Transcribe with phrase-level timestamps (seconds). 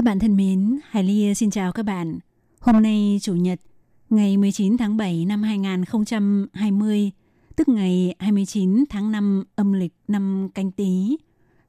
[0.00, 2.18] Các bạn thân mến, Hải Ly xin chào các bạn.
[2.60, 3.60] Hôm nay Chủ nhật,
[4.10, 7.10] ngày 19 tháng 7 năm 2020,
[7.56, 11.16] tức ngày 29 tháng 5 âm lịch năm canh tí.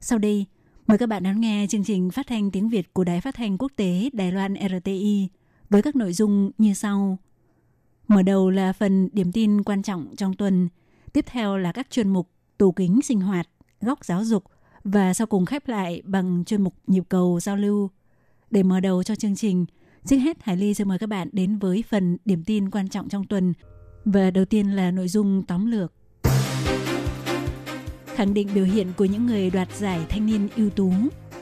[0.00, 0.46] Sau đây,
[0.86, 3.58] mời các bạn đón nghe chương trình phát thanh tiếng Việt của Đài Phát thanh
[3.58, 5.28] Quốc tế Đài Loan RTI
[5.70, 7.18] với các nội dung như sau.
[8.08, 10.68] Mở đầu là phần điểm tin quan trọng trong tuần,
[11.12, 13.48] tiếp theo là các chuyên mục Tù kính sinh hoạt,
[13.80, 14.44] góc giáo dục
[14.84, 17.90] và sau cùng khép lại bằng chuyên mục nhịp cầu giao lưu.
[18.52, 19.66] Để mở đầu cho chương trình,
[20.04, 23.08] trước hết Hải Ly sẽ mời các bạn đến với phần điểm tin quan trọng
[23.08, 23.52] trong tuần.
[24.04, 25.92] Và đầu tiên là nội dung tóm lược.
[28.06, 30.92] Khẳng định biểu hiện của những người đoạt giải thanh niên ưu tú,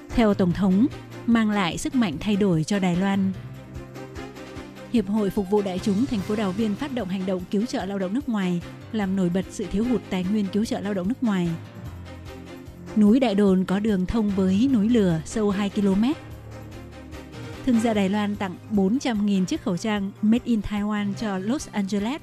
[0.08, 0.86] theo Tổng thống,
[1.26, 3.32] mang lại sức mạnh thay đổi cho Đài Loan.
[4.92, 7.66] Hiệp hội Phục vụ Đại chúng thành phố Đào Viên phát động hành động cứu
[7.66, 10.80] trợ lao động nước ngoài, làm nổi bật sự thiếu hụt tài nguyên cứu trợ
[10.80, 11.48] lao động nước ngoài.
[12.96, 16.04] Núi Đại Đồn có đường thông với núi lửa sâu 2 km.
[17.66, 22.20] Thương gia Đài Loan tặng 400.000 chiếc khẩu trang Made in Taiwan cho Los Angeles.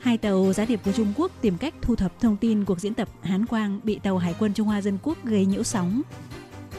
[0.00, 2.94] Hai tàu giá điệp của Trung Quốc tìm cách thu thập thông tin cuộc diễn
[2.94, 6.02] tập Hán Quang bị tàu Hải quân Trung Hoa Dân Quốc gây nhiễu sóng.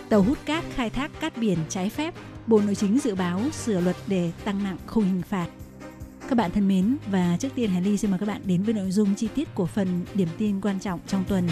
[0.10, 2.14] Tàu hút cát khai thác cát biển trái phép,
[2.48, 5.48] Bộ Nội chính dự báo sửa luật để tăng nặng khung hình phạt.
[6.30, 8.74] Các bạn thân mến, và trước tiên Hải Ly xin mời các bạn đến với
[8.74, 11.48] nội dung chi tiết của phần điểm tin quan trọng trong tuần.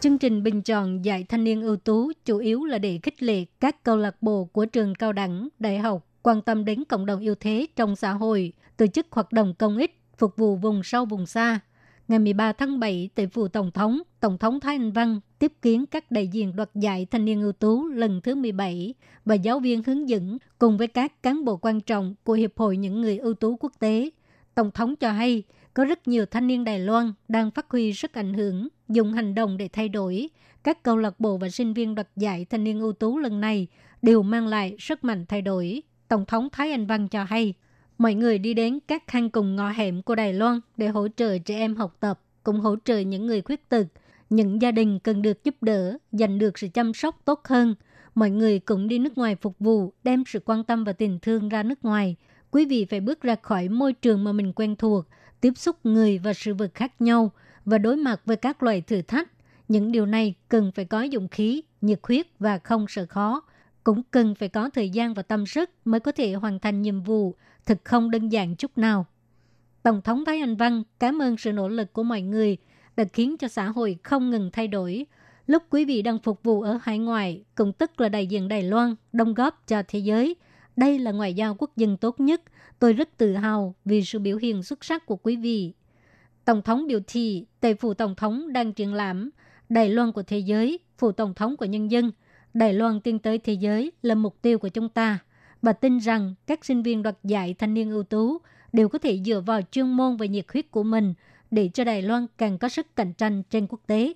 [0.00, 3.44] Chương trình bình chọn giải thanh niên ưu tú chủ yếu là để khích lệ
[3.60, 7.20] các câu lạc bộ của trường cao đẳng, đại học quan tâm đến cộng đồng
[7.20, 11.04] yêu thế trong xã hội, tổ chức hoạt động công ích, phục vụ vùng sâu
[11.04, 11.60] vùng xa.
[12.08, 15.86] Ngày 13 tháng 7, tại phủ Tổng thống, Tổng thống Thái Anh Văn tiếp kiến
[15.86, 19.82] các đại diện đoạt giải thanh niên ưu tú lần thứ 17 và giáo viên
[19.86, 23.34] hướng dẫn cùng với các cán bộ quan trọng của Hiệp hội những người ưu
[23.34, 24.10] tú quốc tế.
[24.54, 25.42] Tổng thống cho hay,
[25.74, 29.34] có rất nhiều thanh niên Đài Loan đang phát huy sức ảnh hưởng, dùng hành
[29.34, 30.28] động để thay đổi.
[30.64, 33.66] Các câu lạc bộ và sinh viên đoạt giải thanh niên ưu tú lần này
[34.02, 35.82] đều mang lại sức mạnh thay đổi.
[36.08, 37.54] Tổng thống Thái Anh Văn cho hay,
[37.98, 41.38] mọi người đi đến các hang cùng ngõ hẻm của Đài Loan để hỗ trợ
[41.38, 43.86] trẻ em học tập, cũng hỗ trợ những người khuyết tật.
[44.30, 47.74] Những gia đình cần được giúp đỡ, giành được sự chăm sóc tốt hơn.
[48.14, 51.48] Mọi người cũng đi nước ngoài phục vụ, đem sự quan tâm và tình thương
[51.48, 52.16] ra nước ngoài.
[52.50, 55.04] Quý vị phải bước ra khỏi môi trường mà mình quen thuộc,
[55.40, 57.30] tiếp xúc người và sự vật khác nhau
[57.64, 59.30] và đối mặt với các loại thử thách.
[59.68, 63.42] Những điều này cần phải có dụng khí, nhiệt huyết và không sợ khó.
[63.84, 67.02] Cũng cần phải có thời gian và tâm sức mới có thể hoàn thành nhiệm
[67.02, 67.34] vụ,
[67.66, 69.06] thực không đơn giản chút nào.
[69.82, 72.56] Tổng thống Thái Anh Văn cảm ơn sự nỗ lực của mọi người
[72.96, 75.06] đã khiến cho xã hội không ngừng thay đổi.
[75.46, 78.62] Lúc quý vị đang phục vụ ở hải ngoại, cũng tức là đại diện Đài
[78.62, 80.36] Loan, đóng góp cho thế giới.
[80.76, 82.42] Đây là ngoại giao quốc dân tốt nhất.
[82.78, 85.72] Tôi rất tự hào vì sự biểu hiện xuất sắc của quý vị.
[86.50, 89.30] Tổng thống biểu thị, tại phủ Tổng thống đang triển lãm
[89.68, 92.12] Đài Loan của thế giới, phủ Tổng thống của nhân dân.
[92.54, 95.18] Đài Loan tiến tới thế giới là mục tiêu của chúng ta.
[95.62, 98.38] Bà tin rằng các sinh viên đoạt giải thanh niên ưu tú
[98.72, 101.14] đều có thể dựa vào chuyên môn và nhiệt huyết của mình
[101.50, 104.12] để cho Đài Loan càng có sức cạnh tranh trên quốc tế.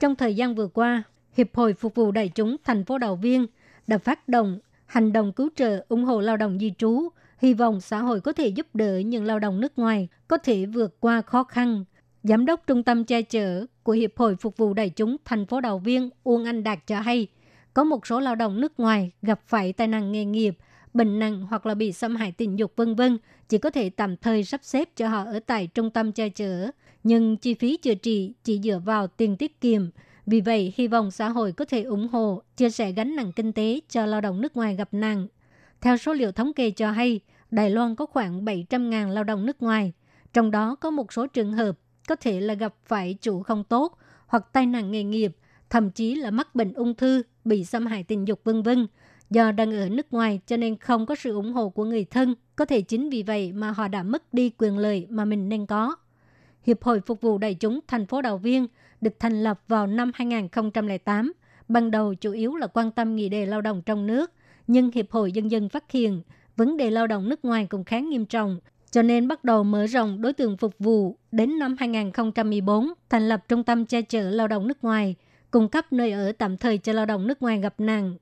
[0.00, 1.02] Trong thời gian vừa qua,
[1.36, 3.46] Hiệp hội Phục vụ Đại chúng thành phố Đào Viên
[3.86, 7.08] đã phát động hành động cứu trợ ủng hộ lao động di trú,
[7.42, 10.66] hy vọng xã hội có thể giúp đỡ những lao động nước ngoài có thể
[10.66, 11.84] vượt qua khó khăn.
[12.22, 15.60] Giám đốc Trung tâm che chở của Hiệp hội Phục vụ Đại chúng thành phố
[15.60, 17.26] Đào Viên Uông Anh Đạt cho hay,
[17.74, 20.56] có một số lao động nước ngoài gặp phải tai nạn nghề nghiệp,
[20.94, 24.16] bệnh nặng hoặc là bị xâm hại tình dục vân vân, chỉ có thể tạm
[24.16, 26.70] thời sắp xếp cho họ ở tại trung tâm che chở,
[27.04, 29.90] nhưng chi phí chữa trị chỉ dựa vào tiền tiết kiệm.
[30.26, 33.52] Vì vậy, hy vọng xã hội có thể ủng hộ, chia sẻ gánh nặng kinh
[33.52, 35.26] tế cho lao động nước ngoài gặp nạn.
[35.80, 37.20] Theo số liệu thống kê cho hay,
[37.52, 39.92] Đài Loan có khoảng 700.000 lao động nước ngoài,
[40.32, 41.78] trong đó có một số trường hợp
[42.08, 45.36] có thể là gặp phải chủ không tốt hoặc tai nạn nghề nghiệp,
[45.70, 48.86] thậm chí là mắc bệnh ung thư, bị xâm hại tình dục vân vân.
[49.30, 52.34] Do đang ở nước ngoài cho nên không có sự ủng hộ của người thân,
[52.56, 55.66] có thể chính vì vậy mà họ đã mất đi quyền lợi mà mình nên
[55.66, 55.96] có.
[56.62, 58.66] Hiệp hội Phục vụ Đại chúng thành phố Đào Viên
[59.00, 61.32] được thành lập vào năm 2008,
[61.68, 64.32] ban đầu chủ yếu là quan tâm nghị đề lao động trong nước,
[64.66, 66.22] nhưng Hiệp hội Dân dân phát hiện
[66.56, 68.58] vấn đề lao động nước ngoài cũng khá nghiêm trọng,
[68.90, 73.44] cho nên bắt đầu mở rộng đối tượng phục vụ đến năm 2014 thành lập
[73.48, 75.14] trung tâm che chở lao động nước ngoài,
[75.50, 78.16] cung cấp nơi ở tạm thời cho lao động nước ngoài gặp nạn.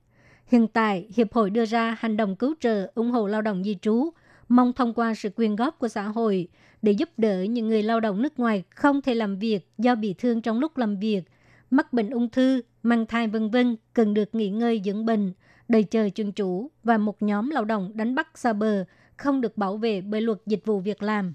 [0.47, 3.77] Hiện tại, Hiệp hội đưa ra hành động cứu trợ ủng hộ lao động di
[3.81, 4.09] trú,
[4.49, 6.47] mong thông qua sự quyên góp của xã hội
[6.81, 10.13] để giúp đỡ những người lao động nước ngoài không thể làm việc do bị
[10.13, 11.21] thương trong lúc làm việc,
[11.69, 15.33] mắc bệnh ung thư, mang thai vân vân cần được nghỉ ngơi dưỡng bệnh,
[15.71, 18.85] đầy chờ chuyên chủ và một nhóm lao động đánh bắt xa bờ
[19.17, 21.33] không được bảo vệ bởi luật dịch vụ việc làm.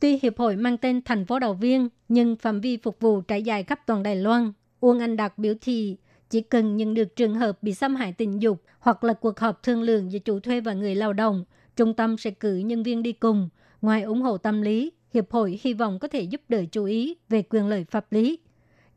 [0.00, 3.42] Tuy hiệp hội mang tên thành phố Đào Viên, nhưng phạm vi phục vụ trải
[3.42, 4.52] dài khắp toàn Đài Loan.
[4.80, 5.96] Uông Anh Đạt biểu thị
[6.30, 9.62] chỉ cần nhận được trường hợp bị xâm hại tình dục hoặc là cuộc họp
[9.62, 11.44] thương lượng giữa chủ thuê và người lao động,
[11.76, 13.48] trung tâm sẽ cử nhân viên đi cùng.
[13.82, 17.16] Ngoài ủng hộ tâm lý, hiệp hội hy vọng có thể giúp đỡ chú ý
[17.28, 18.38] về quyền lợi pháp lý.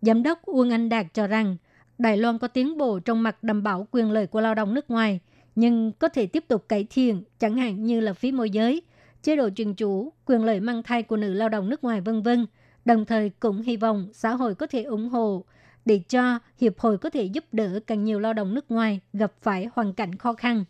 [0.02, 1.58] Giám đốc Uông Anh Đạt cho rằng
[1.98, 4.90] Đài Loan có tiến bộ trong mặt đảm bảo quyền lợi của lao động nước
[4.90, 5.20] ngoài,
[5.56, 8.82] nhưng có thể tiếp tục cải thiện, chẳng hạn như là phí môi giới,
[9.24, 12.22] chế độ truyền chủ, quyền lợi mang thai của nữ lao động nước ngoài vân
[12.22, 12.46] vân.
[12.86, 15.46] Đồng thời cũng hy vọng xã hội có thể ủng hộ
[15.86, 19.34] để cho hiệp hội có thể giúp đỡ càng nhiều lao động nước ngoài gặp
[19.42, 20.66] phải hoàn cảnh khó khăn.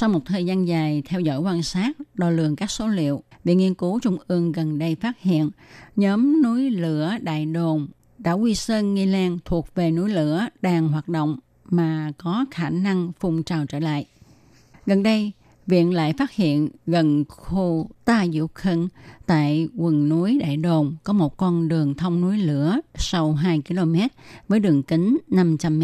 [0.00, 3.58] Sau một thời gian dài theo dõi quan sát, đo lường các số liệu, Viện
[3.58, 5.50] Nghiên cứu Trung ương gần đây phát hiện
[5.96, 10.88] nhóm núi lửa Đại Đồn, đảo Quy Sơn, Nghi Lan thuộc về núi lửa đang
[10.88, 14.06] hoạt động mà có khả năng phun trào trở lại.
[14.86, 15.32] Gần đây,
[15.66, 18.88] Viện lại phát hiện gần khu Ta Diệu Khân
[19.26, 23.94] tại quần núi Đại Đồn có một con đường thông núi lửa sâu 2 km
[24.48, 25.82] với đường kính 500 m.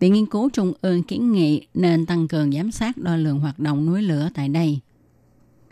[0.00, 3.58] Viện Nghiên cứu Trung ương kiến nghị nên tăng cường giám sát đo lường hoạt
[3.58, 4.80] động núi lửa tại đây.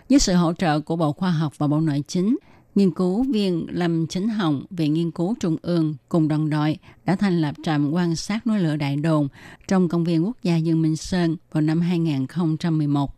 [0.08, 2.36] Với sự hỗ trợ của Bộ Khoa học và Bộ Nội chính,
[2.74, 7.16] nghiên cứu viên Lâm Chính Hồng, Viện Nghiên cứu Trung ương cùng đồng đội đã
[7.16, 9.28] thành lập trạm quan sát núi lửa Đại Đồn
[9.68, 13.16] trong công viên quốc gia Dương Minh Sơn vào năm 2011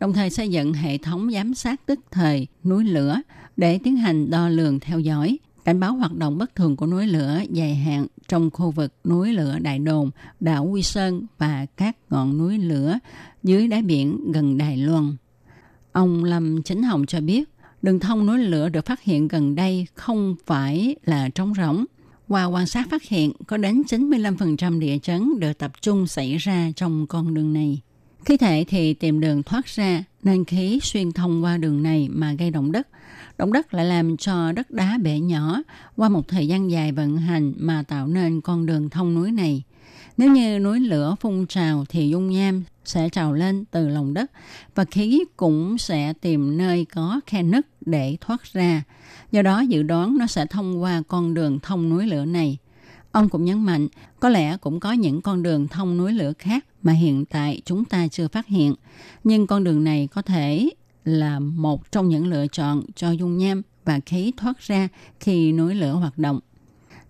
[0.00, 3.20] đồng thời xây dựng hệ thống giám sát tức thời núi lửa
[3.56, 7.06] để tiến hành đo lường theo dõi, cảnh báo hoạt động bất thường của núi
[7.06, 11.96] lửa dài hạn trong khu vực núi lửa Đại Đồn, đảo Quy Sơn và các
[12.10, 12.98] ngọn núi lửa
[13.42, 15.16] dưới đáy biển gần Đài Loan.
[15.92, 17.48] Ông Lâm Chính Hồng cho biết,
[17.82, 21.84] đường thông núi lửa được phát hiện gần đây không phải là trống rỗng.
[22.28, 26.70] Qua quan sát phát hiện, có đến 95% địa chấn được tập trung xảy ra
[26.76, 27.80] trong con đường này.
[28.24, 32.32] Khi thể thì tìm đường thoát ra, nên khí xuyên thông qua đường này mà
[32.32, 32.88] gây động đất.
[33.38, 35.62] Động đất lại làm cho đất đá bể nhỏ,
[35.96, 39.62] qua một thời gian dài vận hành mà tạo nên con đường thông núi này.
[40.16, 44.30] Nếu như núi lửa phun trào thì dung nham sẽ trào lên từ lòng đất
[44.74, 48.82] và khí cũng sẽ tìm nơi có khe nứt để thoát ra.
[49.32, 52.58] Do đó, dự đoán nó sẽ thông qua con đường thông núi lửa này.
[53.16, 53.88] Ông cũng nhấn mạnh,
[54.20, 57.84] có lẽ cũng có những con đường thông núi lửa khác mà hiện tại chúng
[57.84, 58.74] ta chưa phát hiện.
[59.24, 60.70] Nhưng con đường này có thể
[61.04, 64.88] là một trong những lựa chọn cho dung nham và khí thoát ra
[65.20, 66.40] khi núi lửa hoạt động.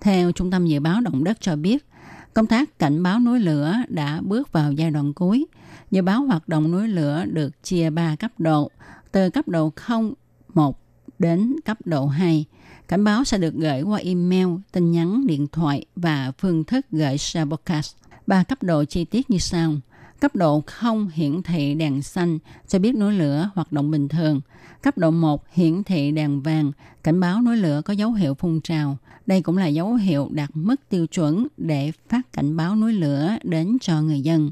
[0.00, 1.86] Theo Trung tâm Dự báo Động đất cho biết,
[2.34, 5.46] công tác cảnh báo núi lửa đã bước vào giai đoạn cuối.
[5.90, 8.70] Dự báo hoạt động núi lửa được chia 3 cấp độ,
[9.12, 10.14] từ cấp độ 0,
[10.54, 10.80] 1
[11.18, 12.44] đến cấp độ 2.
[12.88, 17.18] Cảnh báo sẽ được gửi qua email, tin nhắn, điện thoại và phương thức gửi
[17.18, 17.96] share podcast.
[18.26, 19.74] Ba cấp độ chi tiết như sau.
[20.20, 22.38] Cấp độ 0 hiển thị đèn xanh
[22.68, 24.40] cho biết núi lửa hoạt động bình thường.
[24.82, 26.72] Cấp độ 1 hiển thị đèn vàng,
[27.02, 28.96] cảnh báo núi lửa có dấu hiệu phun trào.
[29.26, 33.36] Đây cũng là dấu hiệu đạt mức tiêu chuẩn để phát cảnh báo núi lửa
[33.42, 34.50] đến cho người dân.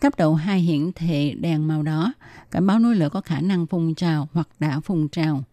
[0.00, 2.12] Cấp độ 2 hiển thị đèn màu đỏ,
[2.50, 5.44] cảnh báo núi lửa có khả năng phun trào hoặc đã phun trào.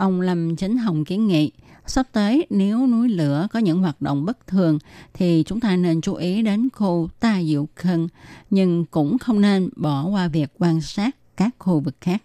[0.00, 1.52] Ông Lâm Chính Hồng kiến nghị,
[1.86, 4.78] sắp tới nếu núi lửa có những hoạt động bất thường
[5.14, 8.08] thì chúng ta nên chú ý đến khu Ta Diệu Khân,
[8.50, 12.22] nhưng cũng không nên bỏ qua việc quan sát các khu vực khác.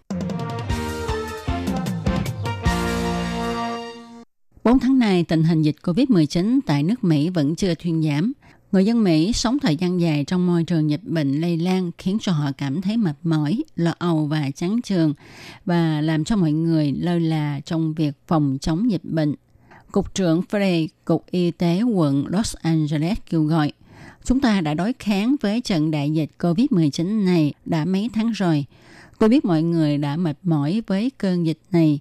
[4.64, 8.32] 4 tháng này, tình hình dịch COVID-19 tại nước Mỹ vẫn chưa thuyên giảm.
[8.76, 12.18] Người dân Mỹ sống thời gian dài trong môi trường dịch bệnh lây lan khiến
[12.20, 15.14] cho họ cảm thấy mệt mỏi, lo âu và chán trường
[15.64, 19.34] và làm cho mọi người lơ là trong việc phòng chống dịch bệnh.
[19.92, 23.72] Cục trưởng Frey, Cục Y tế quận Los Angeles kêu gọi
[24.24, 28.64] Chúng ta đã đối kháng với trận đại dịch COVID-19 này đã mấy tháng rồi.
[29.18, 31.98] Tôi biết mọi người đã mệt mỏi với cơn dịch này.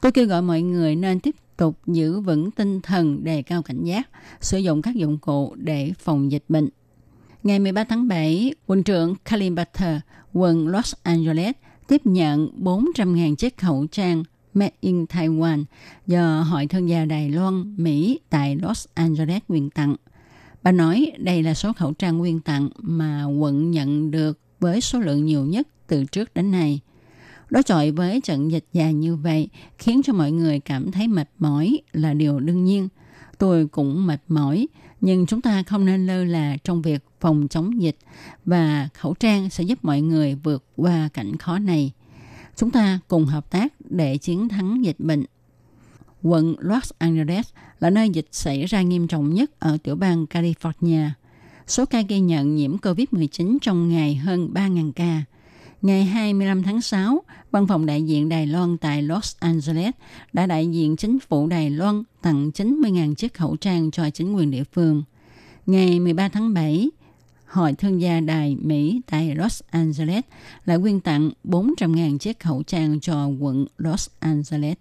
[0.00, 3.84] Tôi kêu gọi mọi người nên tiếp tục giữ vững tinh thần đề cao cảnh
[3.84, 4.08] giác,
[4.40, 6.68] sử dụng các dụng cụ để phòng dịch bệnh.
[7.42, 10.00] Ngày 13 tháng 7, quân trưởng Colin Butter,
[10.32, 11.54] quận Los Angeles,
[11.88, 14.22] tiếp nhận 400.000 chiếc khẩu trang
[14.54, 15.64] Made in Taiwan
[16.06, 19.96] do Hội Thương gia Đài Loan, Mỹ tại Los Angeles quyên tặng.
[20.62, 25.00] Bà nói đây là số khẩu trang quyên tặng mà quận nhận được với số
[25.00, 26.80] lượng nhiều nhất từ trước đến nay.
[27.50, 31.30] Đối chọi với trận dịch dài như vậy khiến cho mọi người cảm thấy mệt
[31.38, 32.88] mỏi là điều đương nhiên.
[33.38, 34.66] Tôi cũng mệt mỏi,
[35.00, 37.96] nhưng chúng ta không nên lơ là trong việc phòng chống dịch
[38.44, 41.92] và khẩu trang sẽ giúp mọi người vượt qua cảnh khó này.
[42.56, 45.24] Chúng ta cùng hợp tác để chiến thắng dịch bệnh.
[46.22, 47.48] Quận Los Angeles
[47.80, 51.10] là nơi dịch xảy ra nghiêm trọng nhất ở tiểu bang California.
[51.66, 55.22] Số ca ghi nhận nhiễm COVID-19 trong ngày hơn 3.000 ca.
[55.82, 59.94] Ngày 25 tháng 6, Văn phòng đại diện Đài Loan tại Los Angeles
[60.32, 64.50] đã đại diện chính phủ Đài Loan tặng 90.000 chiếc khẩu trang cho chính quyền
[64.50, 65.02] địa phương.
[65.66, 66.90] Ngày 13 tháng 7,
[67.46, 70.24] Hội Thương gia Đài Mỹ tại Los Angeles
[70.64, 74.76] lại quyên tặng 400.000 chiếc khẩu trang cho quận Los Angeles.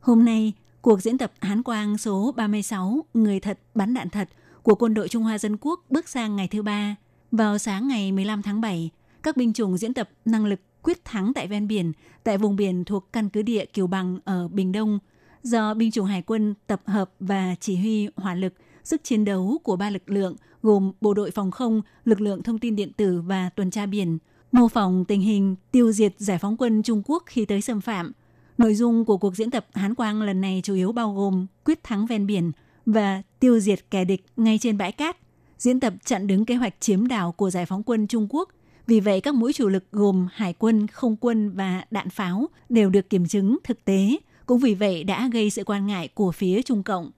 [0.00, 0.52] Hôm nay,
[0.82, 4.28] cuộc diễn tập Hán Quang số 36 Người thật bắn đạn thật
[4.64, 6.96] của quân đội Trung Hoa Dân Quốc bước sang ngày thứ ba.
[7.32, 8.90] Vào sáng ngày 15 tháng 7,
[9.22, 11.92] các binh chủng diễn tập năng lực quyết thắng tại ven biển,
[12.24, 14.98] tại vùng biển thuộc căn cứ địa Kiều Bằng ở Bình Đông,
[15.42, 18.54] do binh chủng hải quân tập hợp và chỉ huy hỏa lực,
[18.84, 22.58] sức chiến đấu của ba lực lượng gồm bộ đội phòng không, lực lượng thông
[22.58, 24.18] tin điện tử và tuần tra biển,
[24.52, 28.12] mô phỏng tình hình tiêu diệt giải phóng quân Trung Quốc khi tới xâm phạm.
[28.58, 31.82] Nội dung của cuộc diễn tập Hán Quang lần này chủ yếu bao gồm quyết
[31.82, 32.52] thắng ven biển
[32.86, 35.16] và tiêu diệt kẻ địch ngay trên bãi cát,
[35.58, 38.48] diễn tập chặn đứng kế hoạch chiếm đảo của giải phóng quân Trung Quốc.
[38.86, 42.90] Vì vậy, các mũi chủ lực gồm hải quân, không quân và đạn pháo đều
[42.90, 46.62] được kiểm chứng thực tế, cũng vì vậy đã gây sự quan ngại của phía
[46.62, 47.10] Trung Cộng.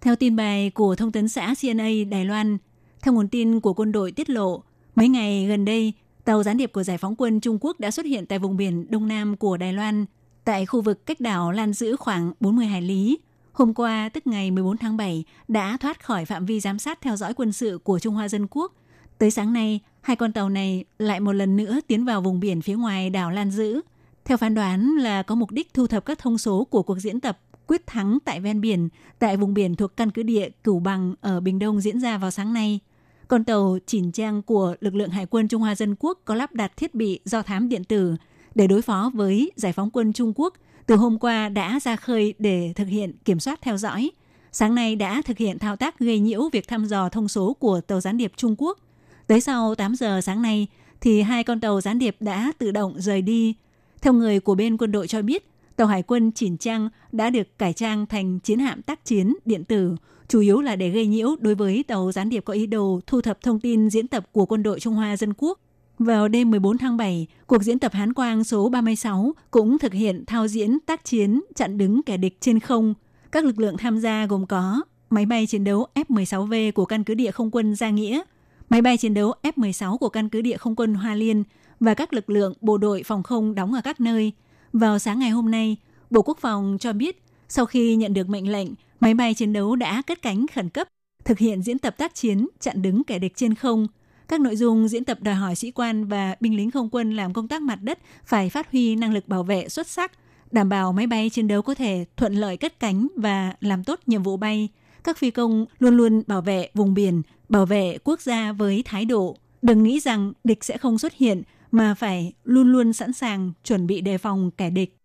[0.00, 2.58] Theo tin bài của thông tấn xã CNA Đài Loan,
[3.02, 4.62] theo nguồn tin của quân đội tiết lộ,
[4.94, 5.92] mấy ngày gần đây,
[6.24, 8.90] tàu gián điệp của giải phóng quân Trung Quốc đã xuất hiện tại vùng biển
[8.90, 10.06] Đông Nam của Đài Loan,
[10.44, 13.18] tại khu vực cách đảo Lan dữ khoảng 40 hải lý.
[13.52, 17.16] Hôm qua, tức ngày 14 tháng 7, đã thoát khỏi phạm vi giám sát theo
[17.16, 18.72] dõi quân sự của Trung Hoa Dân Quốc.
[19.18, 22.62] Tới sáng nay, hai con tàu này lại một lần nữa tiến vào vùng biển
[22.62, 23.80] phía ngoài đảo Lan Dữ.
[24.24, 27.20] Theo phán đoán là có mục đích thu thập các thông số của cuộc diễn
[27.20, 31.14] tập quyết thắng tại ven biển, tại vùng biển thuộc căn cứ địa Cửu Bằng
[31.20, 32.80] ở Bình Đông diễn ra vào sáng nay.
[33.28, 36.54] Con tàu chỉnh trang của lực lượng Hải quân Trung Hoa Dân Quốc có lắp
[36.54, 38.16] đặt thiết bị do thám điện tử
[38.54, 40.54] để đối phó với giải phóng quân Trung Quốc
[40.86, 44.10] từ hôm qua đã ra khơi để thực hiện kiểm soát theo dõi.
[44.52, 47.80] Sáng nay đã thực hiện thao tác gây nhiễu việc thăm dò thông số của
[47.80, 48.78] tàu gián điệp Trung Quốc.
[49.26, 50.66] Tới sau 8 giờ sáng nay
[51.00, 53.54] thì hai con tàu gián điệp đã tự động rời đi.
[54.02, 57.58] Theo người của bên quân đội cho biết, tàu hải quân Chỉn Trang đã được
[57.58, 59.96] cải trang thành chiến hạm tác chiến điện tử,
[60.28, 63.20] chủ yếu là để gây nhiễu đối với tàu gián điệp có ý đồ thu
[63.20, 65.58] thập thông tin diễn tập của quân đội Trung Hoa Dân Quốc.
[66.04, 70.24] Vào đêm 14 tháng 7, cuộc diễn tập Hán Quang số 36 cũng thực hiện
[70.26, 72.94] thao diễn tác chiến chặn đứng kẻ địch trên không.
[73.32, 77.14] Các lực lượng tham gia gồm có máy bay chiến đấu F-16V của căn cứ
[77.14, 78.22] địa không quân Gia Nghĩa,
[78.68, 81.44] máy bay chiến đấu F-16 của căn cứ địa không quân Hoa Liên
[81.80, 84.32] và các lực lượng bộ đội phòng không đóng ở các nơi.
[84.72, 85.76] Vào sáng ngày hôm nay,
[86.10, 88.68] Bộ Quốc phòng cho biết sau khi nhận được mệnh lệnh,
[89.00, 90.88] máy bay chiến đấu đã cất cánh khẩn cấp,
[91.24, 93.86] thực hiện diễn tập tác chiến chặn đứng kẻ địch trên không–
[94.32, 97.32] các nội dung diễn tập đòi hỏi sĩ quan và binh lính không quân làm
[97.32, 100.12] công tác mặt đất phải phát huy năng lực bảo vệ xuất sắc,
[100.50, 104.00] đảm bảo máy bay chiến đấu có thể thuận lợi cất cánh và làm tốt
[104.06, 104.68] nhiệm vụ bay.
[105.04, 109.04] Các phi công luôn luôn bảo vệ vùng biển, bảo vệ quốc gia với thái
[109.04, 113.52] độ đừng nghĩ rằng địch sẽ không xuất hiện mà phải luôn luôn sẵn sàng
[113.64, 114.96] chuẩn bị đề phòng kẻ địch.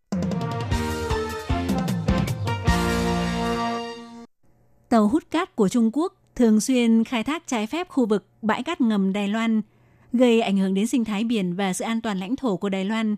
[4.89, 8.63] Tàu hút cát của Trung Quốc thường xuyên khai thác trái phép khu vực bãi
[8.63, 9.61] cát ngầm Đài Loan,
[10.13, 12.85] gây ảnh hưởng đến sinh thái biển và sự an toàn lãnh thổ của Đài
[12.85, 13.15] Loan.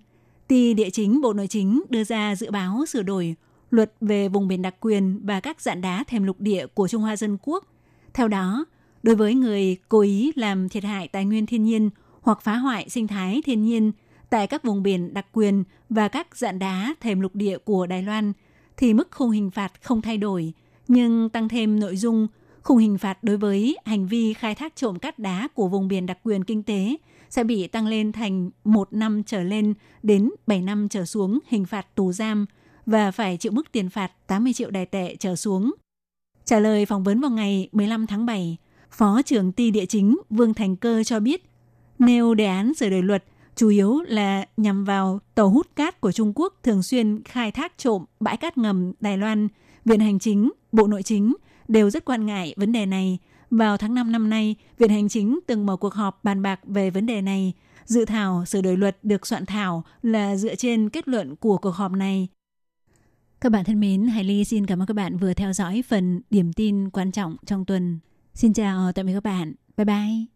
[0.47, 3.35] Ty Địa chính Bộ Nội chính đưa ra dự báo sửa đổi
[3.71, 7.01] luật về vùng biển đặc quyền và các dạng đá thềm lục địa của Trung
[7.01, 7.65] Hoa Dân Quốc.
[8.13, 8.65] Theo đó,
[9.03, 11.89] đối với người cố ý làm thiệt hại tài nguyên thiên nhiên
[12.21, 13.91] hoặc phá hoại sinh thái thiên nhiên
[14.29, 18.03] tại các vùng biển đặc quyền và các dạng đá thềm lục địa của Đài
[18.03, 18.33] Loan,
[18.77, 20.53] thì mức khung hình phạt không thay đổi,
[20.87, 22.27] nhưng tăng thêm nội dung
[22.63, 26.05] Khung hình phạt đối với hành vi khai thác trộm cát đá của vùng biển
[26.05, 26.97] đặc quyền kinh tế
[27.29, 29.73] sẽ bị tăng lên thành 1 năm trở lên
[30.03, 32.45] đến 7 năm trở xuống hình phạt tù giam
[32.85, 35.71] và phải chịu mức tiền phạt 80 triệu đài tệ trở xuống.
[36.45, 38.57] Trả lời phỏng vấn vào ngày 15 tháng 7,
[38.91, 41.49] Phó trưởng ty địa chính Vương Thành Cơ cho biết,
[41.99, 43.23] nêu đề án sửa đổi luật
[43.55, 47.77] chủ yếu là nhằm vào tàu hút cát của Trung Quốc thường xuyên khai thác
[47.77, 49.47] trộm bãi cát ngầm Đài Loan,
[49.85, 51.33] Viện Hành Chính, Bộ Nội Chính
[51.68, 53.18] đều rất quan ngại vấn đề này.
[53.50, 56.90] Vào tháng 5 năm nay, Viện Hành Chính từng mở cuộc họp bàn bạc về
[56.90, 57.52] vấn đề này.
[57.84, 61.74] Dự thảo sửa đổi luật được soạn thảo là dựa trên kết luận của cuộc
[61.74, 62.28] họp này.
[63.40, 66.20] Các bạn thân mến, Hải Ly xin cảm ơn các bạn vừa theo dõi phần
[66.30, 67.98] điểm tin quan trọng trong tuần.
[68.34, 69.54] Xin chào tạm biệt các bạn.
[69.76, 70.26] Bye bye.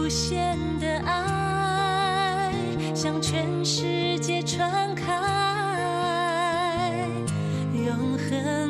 [0.00, 2.52] 无限的爱
[2.94, 5.43] 向全世界传开，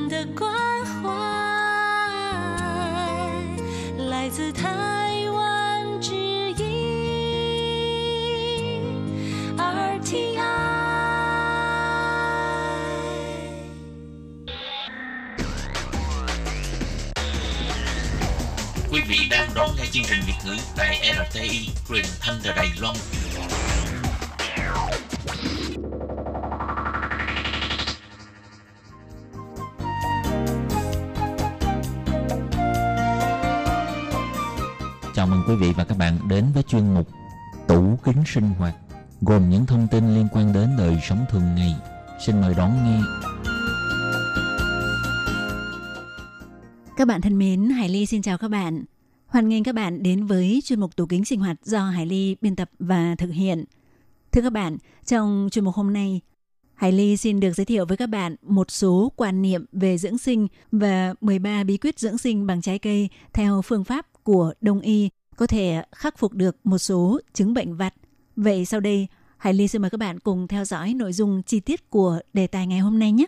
[0.05, 0.53] 恒的关
[0.85, 1.11] 怀
[3.97, 6.15] 来自台湾之
[6.53, 6.67] 音
[9.57, 10.37] RTI。
[18.91, 22.69] Quý vị đang đón nghe chương trình Việt ngữ tại RTI truyền thanh từ Đài
[22.81, 22.97] Loan.
[35.48, 37.08] Quý vị và các bạn đến với chuyên mục
[37.68, 38.76] Tủ kính sinh hoạt
[39.22, 41.76] gồm những thông tin liên quan đến đời sống thường ngày.
[42.26, 43.00] Xin mời đón nghe.
[46.98, 48.84] Các bạn thân mến, Hải Ly xin chào các bạn.
[49.28, 52.36] Hoan nghênh các bạn đến với chuyên mục tủ kính sinh hoạt do Hải Ly
[52.42, 53.66] biên tập và thực hiện.
[54.32, 56.22] Thưa các bạn, trong chuyên mục hôm nay,
[56.74, 60.18] Hải Ly xin được giới thiệu với các bạn một số quan niệm về dưỡng
[60.18, 64.80] sinh và 13 bí quyết dưỡng sinh bằng trái cây theo phương pháp của Đông
[64.80, 67.94] y có thể khắc phục được một số chứng bệnh vặt.
[68.36, 71.60] Vậy sau đây, Hải Ly xin mời các bạn cùng theo dõi nội dung chi
[71.60, 73.26] tiết của đề tài ngày hôm nay nhé.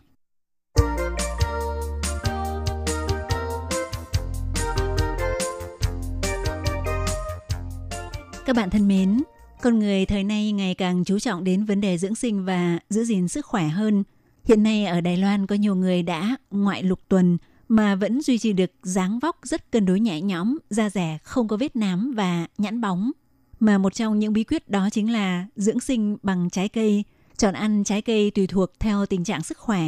[8.45, 9.23] Các bạn thân mến,
[9.61, 13.03] con người thời nay ngày càng chú trọng đến vấn đề dưỡng sinh và giữ
[13.03, 14.03] gìn sức khỏe hơn.
[14.45, 17.37] Hiện nay ở Đài Loan có nhiều người đã ngoại lục tuần
[17.67, 21.47] mà vẫn duy trì được dáng vóc rất cân đối nhẹ nhõm, da rẻ không
[21.47, 23.11] có vết nám và nhẵn bóng.
[23.59, 27.03] Mà một trong những bí quyết đó chính là dưỡng sinh bằng trái cây,
[27.37, 29.83] chọn ăn trái cây tùy thuộc theo tình trạng sức khỏe.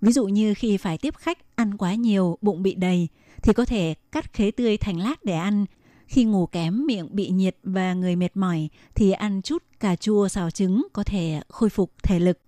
[0.00, 3.08] Ví dụ như khi phải tiếp khách ăn quá nhiều, bụng bị đầy
[3.42, 5.64] thì có thể cắt khế tươi thành lát để ăn.
[6.06, 10.28] Khi ngủ kém, miệng bị nhiệt và người mệt mỏi thì ăn chút cà chua
[10.28, 12.38] xào trứng có thể khôi phục thể lực.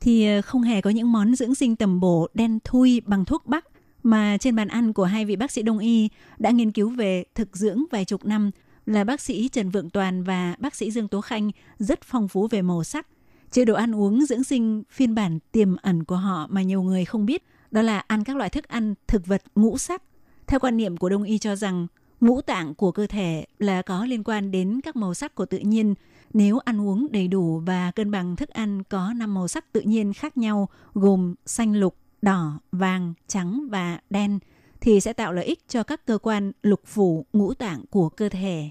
[0.00, 3.46] Thì ờ, không hề có những món dưỡng sinh tầm bổ đen thui bằng thuốc
[3.46, 3.64] bắc
[4.04, 7.24] mà trên bàn ăn của hai vị bác sĩ đông y đã nghiên cứu về
[7.34, 8.50] thực dưỡng vài chục năm
[8.86, 12.48] là bác sĩ Trần Vượng Toàn và bác sĩ Dương Tố Khanh rất phong phú
[12.50, 13.06] về màu sắc.
[13.50, 17.04] Chế độ ăn uống dưỡng sinh phiên bản tiềm ẩn của họ mà nhiều người
[17.04, 20.02] không biết đó là ăn các loại thức ăn thực vật ngũ sắc.
[20.46, 21.86] Theo quan niệm của Đông y cho rằng
[22.20, 25.58] ngũ tạng của cơ thể là có liên quan đến các màu sắc của tự
[25.58, 25.94] nhiên.
[26.32, 29.80] Nếu ăn uống đầy đủ và cân bằng thức ăn có 5 màu sắc tự
[29.80, 34.38] nhiên khác nhau gồm xanh lục, đỏ, vàng, trắng và đen
[34.80, 38.28] thì sẽ tạo lợi ích cho các cơ quan lục phủ ngũ tạng của cơ
[38.28, 38.70] thể.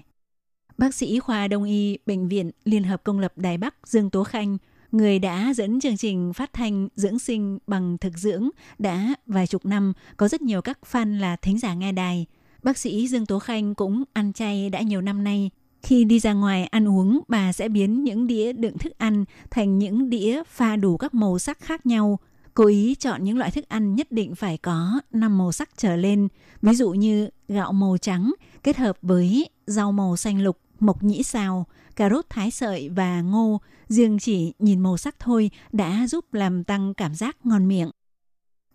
[0.78, 4.24] Bác sĩ khoa Đông y Bệnh viện Liên hợp Công lập Đài Bắc Dương Tố
[4.24, 4.58] Khanh,
[4.92, 9.66] người đã dẫn chương trình phát thanh dưỡng sinh bằng thực dưỡng đã vài chục
[9.66, 12.26] năm, có rất nhiều các fan là thính giả nghe đài.
[12.62, 15.50] Bác sĩ Dương Tố Khanh cũng ăn chay đã nhiều năm nay.
[15.82, 19.78] Khi đi ra ngoài ăn uống, bà sẽ biến những đĩa đựng thức ăn thành
[19.78, 22.18] những đĩa pha đủ các màu sắc khác nhau.
[22.54, 25.96] Cố ý chọn những loại thức ăn nhất định phải có 5 màu sắc trở
[25.96, 26.28] lên,
[26.62, 31.22] ví dụ như gạo màu trắng kết hợp với rau màu xanh lục, mộc nhĩ
[31.22, 36.34] xào, cà rốt thái sợi và ngô, riêng chỉ nhìn màu sắc thôi đã giúp
[36.34, 37.90] làm tăng cảm giác ngon miệng.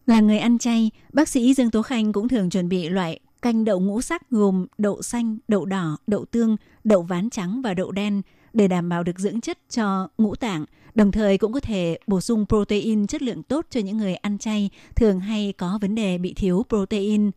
[0.05, 3.65] Là người ăn chay, bác sĩ Dương Tố Khanh cũng thường chuẩn bị loại canh
[3.65, 7.91] đậu ngũ sắc gồm đậu xanh, đậu đỏ, đậu tương, đậu ván trắng và đậu
[7.91, 8.21] đen
[8.53, 10.65] để đảm bảo được dưỡng chất cho ngũ tạng,
[10.99, 14.37] đồng thời cũng có thể bổ sung protein chất lượng tốt cho những người ăn
[14.37, 17.31] chay thường hay có vấn đề bị thiếu protein.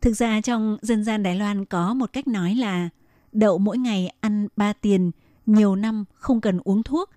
[0.00, 2.88] Thực ra trong dân gian Đài Loan có một cách nói là
[3.32, 5.10] đậu mỗi ngày ăn 3 tiền,
[5.46, 7.10] nhiều năm không cần uống thuốc.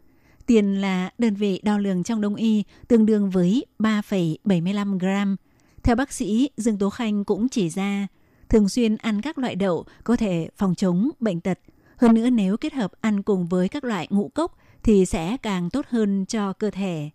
[0.46, 5.36] Tiền là đơn vị đo lường trong đông y tương đương với 3,75 gram.
[5.84, 8.08] Theo bác sĩ Dương Tố Khanh cũng chỉ ra,
[8.50, 11.60] thường xuyên ăn các loại đậu có thể phòng chống bệnh tật.
[11.98, 15.70] Hơn nữa nếu kết hợp ăn cùng với các loại ngũ cốc thì sẽ càng
[15.70, 17.10] tốt hơn cho cơ thể.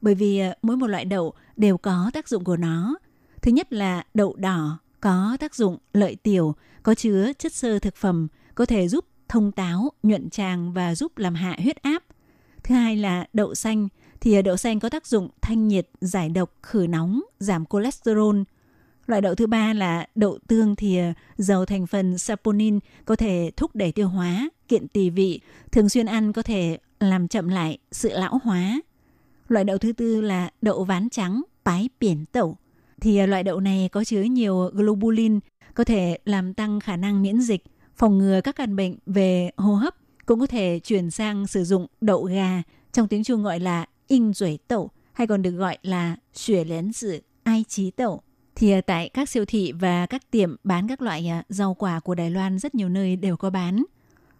[0.00, 2.96] Bởi vì ờ, mỗi một loại đậu đều có tác dụng của nó.
[3.42, 7.96] Thứ nhất là đậu đỏ có tác dụng lợi tiểu, có chứa chất xơ thực
[7.96, 12.04] phẩm, có thể giúp thông táo, nhuận tràng và giúp làm hạ huyết áp.
[12.64, 13.88] Thứ hai là đậu xanh,
[14.20, 18.42] thì ờ, đậu xanh có tác dụng thanh nhiệt, giải độc, khử nóng, giảm cholesterol.
[19.06, 23.50] Loại đậu thứ ba là đậu tương thì ờ, giàu thành phần saponin có thể
[23.56, 25.40] thúc đẩy tiêu hóa, kiện tỳ vị,
[25.72, 28.80] thường xuyên ăn có thể làm chậm lại sự lão hóa.
[29.48, 32.56] Loại đậu thứ tư là đậu ván trắng, bái biển tẩu.
[33.00, 35.40] Thì à, loại đậu này có chứa nhiều globulin,
[35.74, 37.64] có thể làm tăng khả năng miễn dịch,
[37.96, 39.94] phòng ngừa các căn bệnh về hô hấp,
[40.26, 44.32] cũng có thể chuyển sang sử dụng đậu gà, trong tiếng Trung gọi là in
[44.32, 48.22] rủi tẩu, hay còn được gọi là xuể lén dự ai trí tẩu.
[48.54, 52.00] thì à, tại các siêu thị và các tiệm bán các loại à, rau quả
[52.00, 53.84] của Đài Loan rất nhiều nơi đều có bán.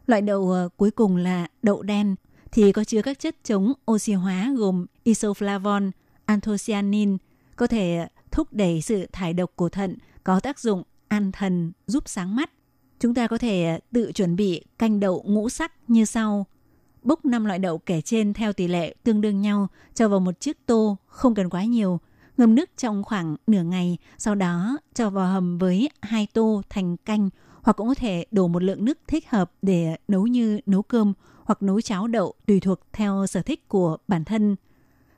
[0.07, 2.15] Loại đậu cuối cùng là đậu đen
[2.55, 5.91] thì có chứa các chất chống oxy hóa gồm isoflavon,
[6.25, 7.17] anthocyanin,
[7.57, 12.09] có thể thúc đẩy sự thải độc của thận, có tác dụng an thần, giúp
[12.09, 12.51] sáng mắt.
[13.01, 16.47] Chúng ta có thể tự chuẩn bị canh đậu ngũ sắc như sau.
[17.03, 20.41] Bốc 5 loại đậu kể trên theo tỷ lệ tương đương nhau, cho vào một
[20.41, 22.01] chiếc tô, không cần quá nhiều.
[22.37, 26.97] Ngâm nước trong khoảng nửa ngày, sau đó cho vào hầm với hai tô thành
[26.97, 27.31] canh,
[27.63, 31.13] hoặc cũng có thể đổ một lượng nước thích hợp để nấu như nấu cơm
[31.45, 34.57] hoặc nấu cháo đậu tùy thuộc theo sở thích của bản thân.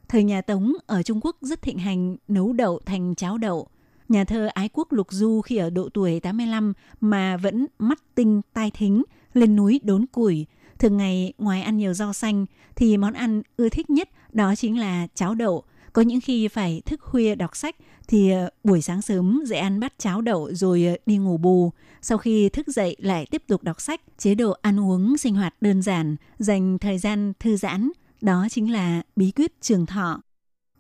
[0.09, 3.69] Thời nhà Tống ở Trung Quốc rất thịnh hành nấu đậu thành cháo đậu.
[4.09, 8.43] Nhà thơ ái quốc Lục Du khi ở độ tuổi 85 mà vẫn mắt tinh
[8.53, 9.03] tai thính,
[9.35, 10.47] lên núi đốn củi.
[10.79, 14.79] Thường ngày ngoài ăn nhiều rau xanh thì món ăn ưa thích nhất đó chính
[14.79, 15.65] là cháo đậu.
[15.97, 17.77] Có những khi phải thức khuya đọc sách
[18.09, 21.73] thì ờ, buổi sáng sớm dậy ăn bát cháo đậu rồi ờ, đi ngủ bù.
[22.03, 25.55] Sau khi thức dậy lại tiếp tục đọc sách, chế độ ăn uống sinh hoạt
[25.61, 30.21] đơn giản, dành thời gian thư giãn, đó chính là bí quyết trường thọ.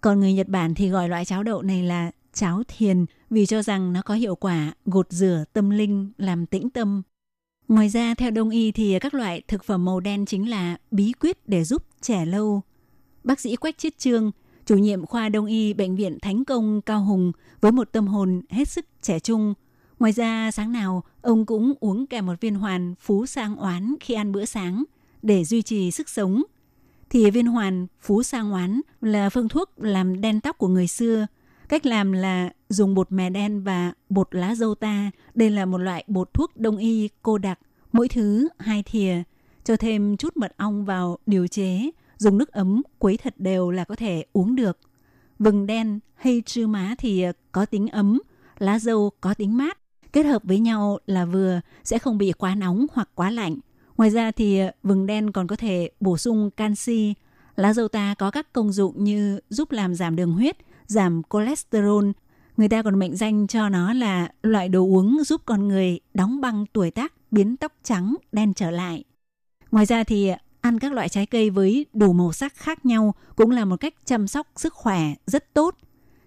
[0.00, 3.62] Còn người Nhật Bản thì gọi loại cháo đậu này là cháo thiền vì cho
[3.62, 7.02] rằng nó có hiệu quả gột rửa tâm linh, làm tĩnh tâm.
[7.68, 11.12] Ngoài ra, theo đông y thì các loại thực phẩm màu đen chính là bí
[11.12, 12.62] quyết để giúp trẻ lâu.
[13.24, 14.30] Bác sĩ Quách Chiết Trương,
[14.66, 18.42] chủ nhiệm khoa đông y Bệnh viện Thánh Công Cao Hùng với một tâm hồn
[18.50, 19.54] hết sức trẻ trung.
[19.98, 24.14] Ngoài ra, sáng nào ông cũng uống kèm một viên hoàn phú sang oán khi
[24.14, 24.84] ăn bữa sáng
[25.22, 26.42] để duy trì sức sống–
[27.10, 31.26] thì viên hoàn phú sang oán là phương thuốc làm đen tóc của người xưa.
[31.68, 35.10] Cách làm là dùng bột mè đen và bột lá dâu ta.
[35.34, 37.58] Đây là một loại bột thuốc đông y cô đặc,
[37.92, 39.22] mỗi thứ hai thìa.
[39.64, 43.84] Cho thêm chút mật ong vào điều chế, dùng nước ấm quấy thật đều là
[43.84, 44.78] có thể uống được.
[45.38, 48.20] Vừng đen hay trư má thì ờ, có tính ấm,
[48.58, 49.78] lá dâu có tính mát.
[50.12, 53.56] Kết hợp với nhau là vừa, sẽ không bị quá nóng hoặc quá lạnh.
[53.96, 57.14] Ngoài ra thì ờ, vừng đen còn có thể bổ sung canxi.
[57.56, 62.10] Lá dâu ta có các công dụng như giúp làm giảm đường huyết, giảm cholesterol.
[62.56, 66.40] Người ta còn mệnh danh cho nó là loại đồ uống giúp con người đóng
[66.40, 69.04] băng tuổi tác, biến tóc trắng, đen trở lại.
[69.70, 73.14] Ngoài ra thì ờ, ăn các loại trái cây với đủ màu sắc khác nhau
[73.36, 75.76] cũng là một cách chăm sóc sức khỏe rất tốt.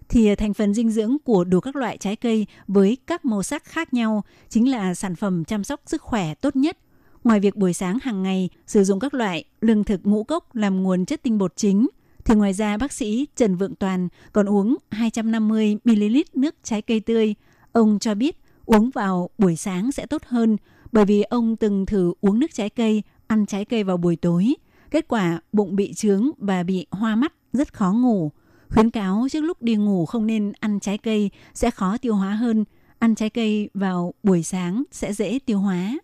[0.08, 3.42] Thì à, thành phần dinh dưỡng của đủ các loại trái cây với các màu
[3.42, 6.78] sắc khác nhau chính là sản phẩm chăm sóc sức khỏe tốt nhất–
[7.24, 10.82] Ngoài việc buổi sáng hàng ngày sử dụng các loại lương thực ngũ cốc làm
[10.82, 11.88] nguồn chất tinh bột chính,
[12.24, 17.34] thì ngoài ra bác sĩ Trần Vượng Toàn còn uống 250ml nước trái cây tươi.
[17.72, 20.56] Ông cho biết uống vào buổi sáng sẽ tốt hơn
[20.92, 24.54] bởi vì ông từng thử uống nước trái cây, ăn trái cây vào buổi tối.
[24.90, 28.32] Kết quả bụng bị trướng và bị hoa mắt, rất khó ngủ.
[28.68, 32.34] Khuyến cáo trước lúc đi ngủ không nên ăn trái cây sẽ khó tiêu hóa
[32.34, 32.64] hơn.
[32.98, 35.98] Ăn trái cây vào buổi sáng sẽ dễ tiêu hóa.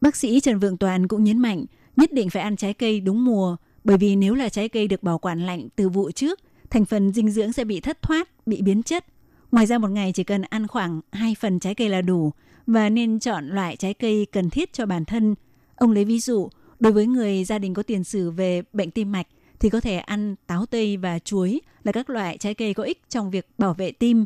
[0.00, 1.64] Bác sĩ Trần Vượng Toàn cũng nhấn mạnh
[1.96, 5.02] nhất định phải ăn trái cây đúng mùa bởi vì nếu là trái cây được
[5.02, 6.40] bảo quản lạnh từ vụ trước,
[6.70, 9.04] thành phần dinh dưỡng sẽ bị thất thoát, bị biến chất.
[9.52, 12.32] Ngoài ra một ngày chỉ cần ăn khoảng 2 phần trái cây là đủ
[12.66, 15.34] và nên chọn loại trái cây cần thiết cho bản thân.
[15.76, 16.48] Ông lấy ví dụ,
[16.80, 19.26] đối với người gia đình có tiền sử về bệnh tim mạch
[19.60, 23.02] thì có thể ăn táo tây và chuối là các loại trái cây có ích
[23.08, 24.24] trong việc bảo vệ tim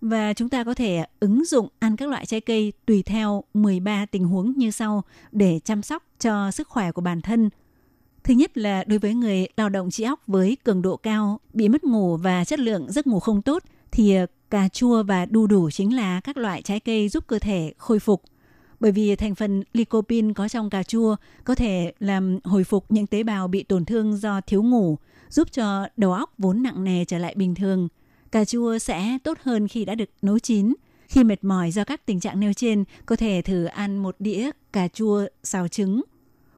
[0.00, 4.06] và chúng ta có thể ứng dụng ăn các loại trái cây tùy theo 13
[4.06, 7.50] tình huống như sau để chăm sóc cho sức khỏe của bản thân.
[8.24, 11.68] Thứ nhất là đối với người lao động trí óc với cường độ cao, bị
[11.68, 15.46] mất ngủ và chất lượng giấc ngủ không tốt thì ờ, cà chua và đu
[15.46, 18.22] đủ chính là các loại trái cây giúp cơ thể khôi phục.
[18.80, 23.06] Bởi vì thành phần lycopene có trong cà chua có thể làm hồi phục những
[23.06, 27.04] tế bào bị tổn thương do thiếu ngủ, giúp cho đầu óc vốn nặng nề
[27.04, 27.88] trở lại bình thường–
[28.32, 30.74] Cà chua sẽ tốt hơn khi đã được nấu chín.
[31.08, 34.50] Khi mệt mỏi do các tình trạng nêu trên, có thể thử ăn một đĩa
[34.72, 36.02] cà chua xào trứng.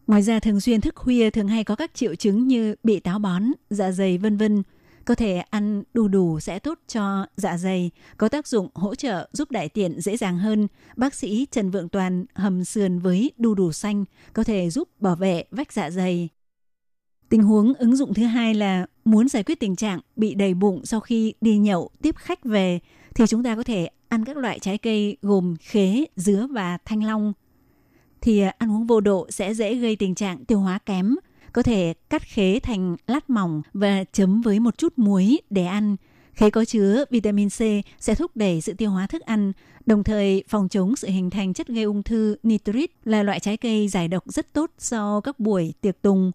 [0.07, 3.19] Ngoài ra thường xuyên thức khuya thường hay có các triệu chứng như bị táo
[3.19, 4.63] bón, dạ dày vân vân.
[5.05, 9.29] Có thể ăn đu đủ sẽ tốt cho dạ dày, có tác dụng hỗ trợ
[9.33, 10.69] giúp đại tiện dễ dàng hơn.
[10.97, 15.17] Bác sĩ Trần Vượng Toàn hầm sườn với đu đủ xanh có thể giúp bảo
[15.17, 16.29] vệ vách dạ dày.
[17.29, 20.81] Tình huống ứng dụng thứ hai là muốn giải quyết tình trạng bị đầy bụng
[20.85, 22.81] sau khi đi nhậu tiếp khách về
[23.15, 27.05] thì chúng ta có thể ăn các loại trái cây gồm khế, dứa và thanh
[27.05, 27.33] long.
[28.21, 31.15] Thì ăn uống vô độ sẽ dễ gây tình trạng tiêu hóa kém.
[31.53, 35.97] Có thể cắt khế thành lát mỏng và chấm với một chút muối để ăn.
[36.35, 37.61] Khế có chứa vitamin C
[38.01, 39.53] sẽ thúc đẩy sự tiêu hóa thức ăn,
[39.87, 43.57] đồng thời phòng chống sự hình thành chất gây ung thư nitrit là loại trái
[43.57, 46.33] cây giải độc rất tốt sau các buổi tiệc tùng.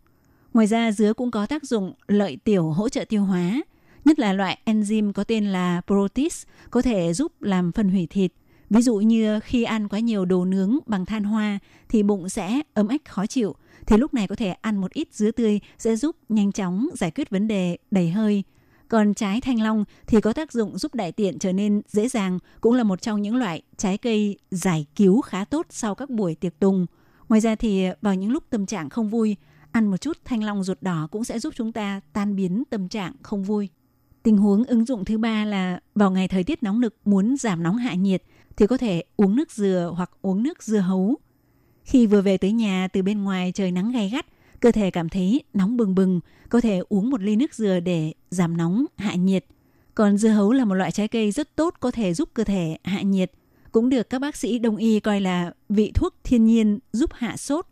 [0.53, 3.61] Ngoài ra dứa cũng có tác dụng lợi tiểu hỗ trợ tiêu hóa.
[4.05, 8.31] nhất là loại enzyme có tên là protease có thể giúp làm phân hủy thịt.
[8.69, 12.61] Ví dụ như khi ăn quá nhiều đồ nướng bằng than hoa thì bụng sẽ
[12.73, 13.55] ấm ếch khó chịu,
[13.87, 17.11] thì lúc này có thể ăn một ít dứa tươi sẽ giúp nhanh chóng giải
[17.11, 18.43] quyết vấn đề đầy hơi.
[18.87, 22.39] Còn trái thanh long thì có tác dụng giúp đại tiện trở nên dễ dàng,
[22.61, 26.35] cũng là một trong những loại trái cây giải cứu khá tốt sau các buổi
[26.35, 26.85] tiệc tùng.
[27.29, 29.35] Ngoài ra thì vào những lúc tâm trạng không vui,
[29.71, 32.87] ăn một chút thanh long ruột đỏ cũng sẽ giúp chúng ta tan biến tâm
[32.89, 33.69] trạng không vui.
[34.23, 37.63] Tình huống ứng dụng thứ ba là vào ngày thời tiết nóng nực muốn giảm
[37.63, 38.23] nóng hạ nhiệt
[38.57, 41.15] thì có thể uống nước dừa hoặc uống nước dưa hấu.
[41.87, 44.25] Khi vừa về tới nhà từ bên ngoài trời nắng gay gắt,
[44.59, 46.19] cơ thể cảm thấy nóng bừng bừng,
[46.49, 49.45] có thể uống một ly nước dừa để giảm nóng, hạ nhiệt.
[49.95, 52.77] Còn dưa hấu là một loại trái cây rất tốt có thể giúp cơ thể
[52.83, 53.31] hạ nhiệt,
[53.71, 57.37] cũng được các bác sĩ đông y coi là vị thuốc thiên nhiên giúp hạ
[57.37, 57.65] sốt.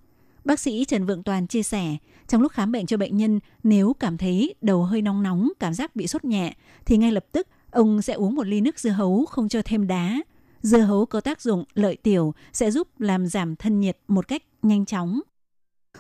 [0.46, 1.98] Bác sĩ Trần Vượng Toàn chia sẻ,
[2.28, 5.74] trong lúc khám bệnh cho bệnh nhân, nếu cảm thấy đầu hơi nóng nóng, cảm
[5.74, 6.54] giác bị sốt nhẹ,
[6.86, 9.88] thì ngay lập tức ông sẽ uống một ly nước dưa hấu không cho thêm
[9.88, 10.22] đá.
[10.66, 14.44] Dưa hấu có tác dụng lợi tiểu, sẽ giúp làm giảm thân nhiệt một cách
[14.62, 15.22] nhanh chóng.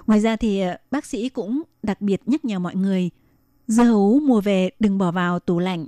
[0.07, 3.09] Ngoài ra thì ờ, bác sĩ cũng đặc biệt nhắc nhở mọi người,
[3.67, 5.87] dưa hấu mua về đừng bỏ vào tủ lạnh.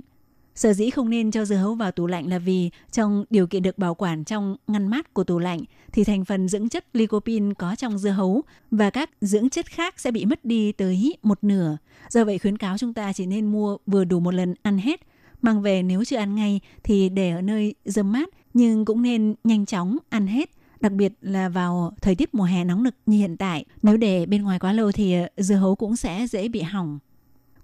[0.54, 3.62] Sở dĩ không nên cho dưa hấu vào tủ lạnh là vì trong điều kiện
[3.62, 5.60] được bảo quản trong ngăn mát của tủ lạnh
[5.92, 10.00] thì thành phần dưỡng chất lycopene có trong dưa hấu và các dưỡng chất khác
[10.00, 11.76] sẽ bị mất đi tới một nửa.
[12.10, 15.00] Do vậy khuyến cáo chúng ta chỉ nên mua vừa đủ một lần ăn hết.
[15.42, 18.28] Mang về nếu chưa ăn ngay thì để ở nơi dâm mát
[18.58, 22.64] nhưng cũng nên nhanh chóng ăn hết đặc biệt là vào thời tiết mùa hè
[22.64, 23.64] nóng nực như hiện tại.
[23.82, 26.98] Nếu để bên ngoài quá lâu thì ờ, dưa hấu cũng sẽ dễ bị hỏng.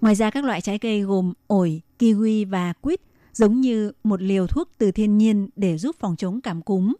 [0.00, 3.00] Ngoài ra các loại trái cây gồm ổi, kiwi và quýt
[3.32, 6.94] giống như một liều thuốc từ thiên nhiên để giúp phòng chống cảm cúm.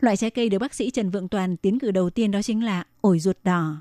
[0.00, 2.64] Loại trái cây được bác sĩ Trần Vượng Toàn tiến cử đầu tiên đó chính
[2.64, 3.76] là ổi ruột đỏ.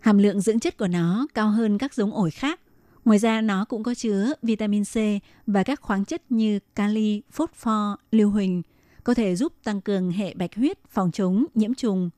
[0.00, 2.60] Hàm lượng dưỡng chất của nó cao hơn các giống ổi khác.
[3.08, 4.96] Ngoài ra nó cũng có chứa vitamin C
[5.46, 8.62] và các khoáng chất như kali, phốt pho, lưu huỳnh,
[9.04, 12.10] có thể giúp tăng cường hệ bạch huyết, phòng chống nhiễm trùng.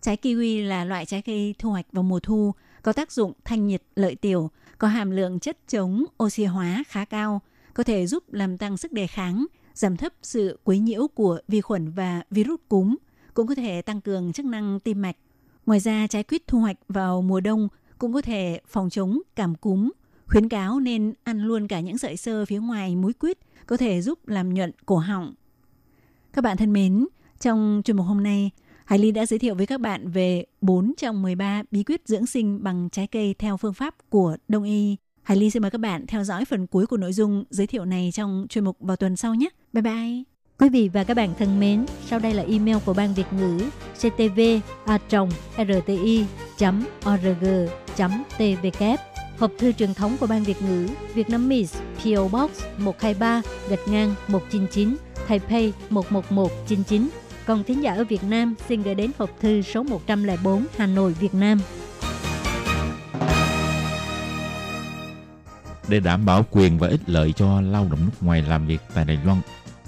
[0.00, 3.66] Trái kiwi là loại trái cây thu hoạch vào mùa thu, có tác dụng thanh
[3.66, 7.40] nhiệt lợi tiểu, có hàm lượng chất chống oxy hóa khá cao,
[7.74, 11.60] có thể giúp làm tăng sức đề kháng, giảm thấp sự quấy nhiễu của vi
[11.60, 12.96] khuẩn và virus cúm,
[13.34, 15.16] cũng có thể tăng cường chức năng tim mạch.
[15.66, 19.54] Ngoài ra, trái quýt thu hoạch vào mùa đông cũng có thể phòng chống cảm
[19.54, 19.90] cúm.
[20.30, 24.02] Khuyến cáo nên ăn luôn cả những sợi sơ phía ngoài múi quýt, có thể
[24.02, 25.34] giúp làm nhuận cổ họng.
[26.32, 27.06] Các bạn thân mến,
[27.40, 28.50] trong chuyên mục hôm nay,
[28.84, 32.26] Hải Ly đã giới thiệu với các bạn về 4 trong 13 bí quyết dưỡng
[32.26, 34.96] sinh bằng trái cây theo phương pháp của Đông y.
[35.22, 37.84] Hải Ly xin mời các bạn theo dõi phần cuối của nội dung giới thiệu
[37.84, 39.48] này trong chuyên mục vào tuần sau nhé.
[39.72, 40.22] Bye bye!
[40.58, 43.58] Quý vị và các bạn thân mến, sau đây là email của Ban Việt ngữ
[43.94, 44.40] ctv
[44.84, 46.26] a rti
[47.08, 47.44] org
[48.38, 49.09] tvk
[49.40, 53.88] Hộp thư truyền thống của Ban Việt ngữ Việt Nam Miss PO Box 123 gạch
[53.88, 54.96] ngang 199
[55.28, 57.08] Taipei 11199
[57.46, 61.12] còn thính giả ở Việt Nam xin gửi đến hộp thư số 104 Hà Nội,
[61.12, 61.60] Việt Nam.
[65.88, 69.04] Để đảm bảo quyền và ích lợi cho lao động nước ngoài làm việc tại
[69.04, 69.40] Đài Loan,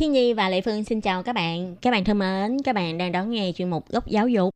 [0.00, 1.76] Khi Nhi và Lệ Phương xin chào các bạn.
[1.82, 4.54] Các bạn thân mến, các bạn đang đón nghe chuyên mục Góc Giáo dục.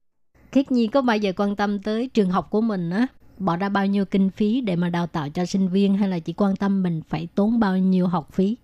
[0.52, 3.06] Khiết Nhi có bao giờ quan tâm tới trường học của mình á
[3.38, 6.18] bỏ ra bao nhiêu kinh phí để mà đào tạo cho sinh viên hay là
[6.18, 8.56] chỉ quan tâm mình phải tốn bao nhiêu học phí?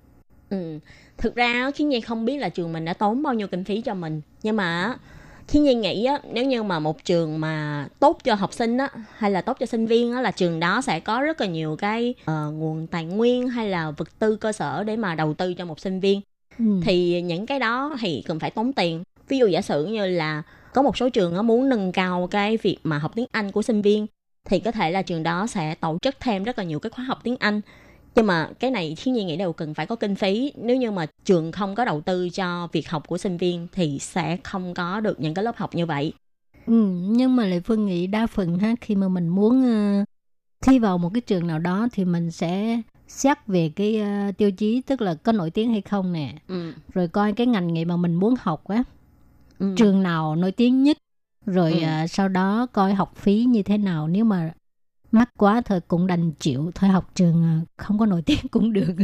[0.51, 0.79] Ừ.
[1.19, 3.81] Thực ra Khi Nhi không biết là trường mình đã tốn bao nhiêu kinh phí
[3.81, 4.21] cho mình.
[4.43, 4.97] Nhưng mà
[5.49, 8.89] Khi Nhi nghĩ á, nếu như mà một trường mà tốt cho học sinh á,
[9.17, 11.77] hay là tốt cho sinh viên á, là trường đó sẽ có rất là nhiều
[11.77, 15.55] cái ờ, nguồn tài nguyên hay là vật tư cơ sở để mà đầu tư
[15.55, 16.21] cho một sinh viên.
[16.59, 16.81] Ừ.
[16.83, 19.03] thì những cái đó thì cần phải tốn tiền.
[19.29, 20.43] Ví dụ giả sử như là
[20.75, 23.83] có một số trường muốn nâng cao cái việc mà học tiếng Anh của sinh
[23.83, 24.07] viên
[24.45, 27.05] thì có thể là trường đó sẽ tổ chức thêm rất là nhiều cái khóa
[27.05, 27.61] học tiếng Anh.
[28.15, 30.53] Nhưng mà cái này thiên nhiên nghĩ đều cần phải có kinh phí.
[30.57, 33.99] Nếu như mà trường không có đầu tư cho việc học của sinh viên thì
[33.99, 36.13] sẽ không có được những cái lớp học như vậy.
[36.67, 40.05] Ừ, nhưng mà Lệ Phương nghĩ đa phần ha khi mà mình muốn ờ,
[40.61, 42.81] thi vào một cái trường nào đó thì mình sẽ
[43.11, 46.73] xét về cái ờ, tiêu chí tức là có nổi tiếng hay không nè, ừ.
[46.95, 48.83] rồi coi cái ngành nghề mà mình muốn học á,
[49.59, 49.75] Ừ.
[49.77, 50.97] trường nào nổi tiếng nhất,
[51.47, 51.83] rồi Ừ.
[51.87, 54.53] ờ, sau đó coi học phí như thế nào nếu mà
[55.13, 58.73] mắc quá thôi cũng đành chịu thôi học trường ờ, không có nổi tiếng cũng
[58.73, 58.95] được.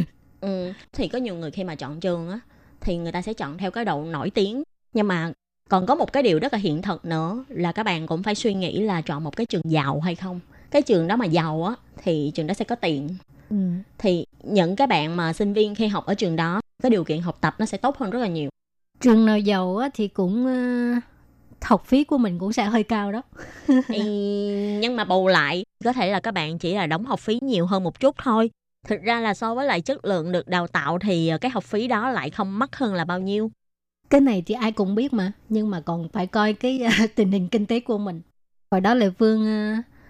[0.41, 2.41] Ừ, thì có nhiều người khi mà chọn trường á
[2.81, 5.33] thì người ta sẽ chọn theo cái độ nổi tiếng nhưng mà
[5.71, 8.35] còn có một cái điều rất là hiện thực nữa là các bạn cũng phải
[8.35, 10.41] suy nghĩ là chọn một cái trường giàu hay không
[10.71, 13.09] cái trường đó mà giàu á thì trường đó sẽ có tiền
[13.51, 13.57] Ừ.
[13.99, 17.21] thì những cái bạn mà sinh viên khi học ở trường đó cái điều kiện
[17.21, 18.51] học tập nó sẽ tốt hơn rất là nhiều.
[19.01, 21.01] Trường nào giàu á thì cũng ờ,
[21.63, 23.23] học phí của mình cũng sẽ hơi cao đó.
[23.89, 24.01] thì,
[24.81, 27.67] nhưng mà bù lại có thể là các bạn chỉ là đóng học phí nhiều
[27.67, 28.51] hơn một chút thôi.
[28.89, 31.89] Thực ra là so với lại chất lượng được đào tạo thì cái học phí
[31.89, 33.51] đó lại không mắc hơn là bao nhiêu.
[34.11, 37.33] Cái này thì ai cũng biết mà nhưng mà còn phải coi cái à, tình
[37.33, 38.21] hình kinh tế của mình.
[38.71, 39.47] Hồi đó lệ phương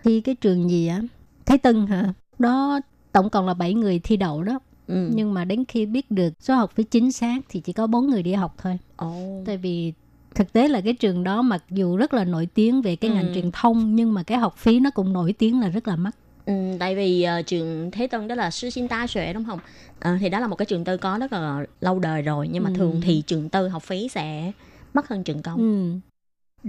[0.05, 1.01] thi cái trường gì á?
[1.47, 2.13] Thái tân hả?
[2.39, 2.81] Đó
[3.17, 5.09] tổng cộng là 7 người thi đậu đó ừ.
[5.15, 8.07] nhưng mà đến khi biết được số học phí chính xác thì chỉ có bốn
[8.07, 9.43] người đi học thôi Ồ.
[9.47, 9.93] tại vì
[10.35, 13.29] thực tế là cái trường đó mặc dù rất là nổi tiếng về cái ngành
[13.29, 13.35] Ừ.
[13.35, 16.15] truyền thông nhưng mà cái học phí nó cũng nổi tiếng là rất là mắc
[16.47, 19.59] Ừ, tại vì ờ, trường Thế Tân đó là sư sinh ta xuệ đúng không?
[20.01, 22.63] Ờ, thì đó là một cái trường tư có rất là lâu đời rồi nhưng
[22.65, 22.75] mà Ừ.
[22.79, 24.53] thường thì trường tư học phí sẽ
[24.95, 25.59] mắc hơn trường công.
[25.59, 26.01] Ừ.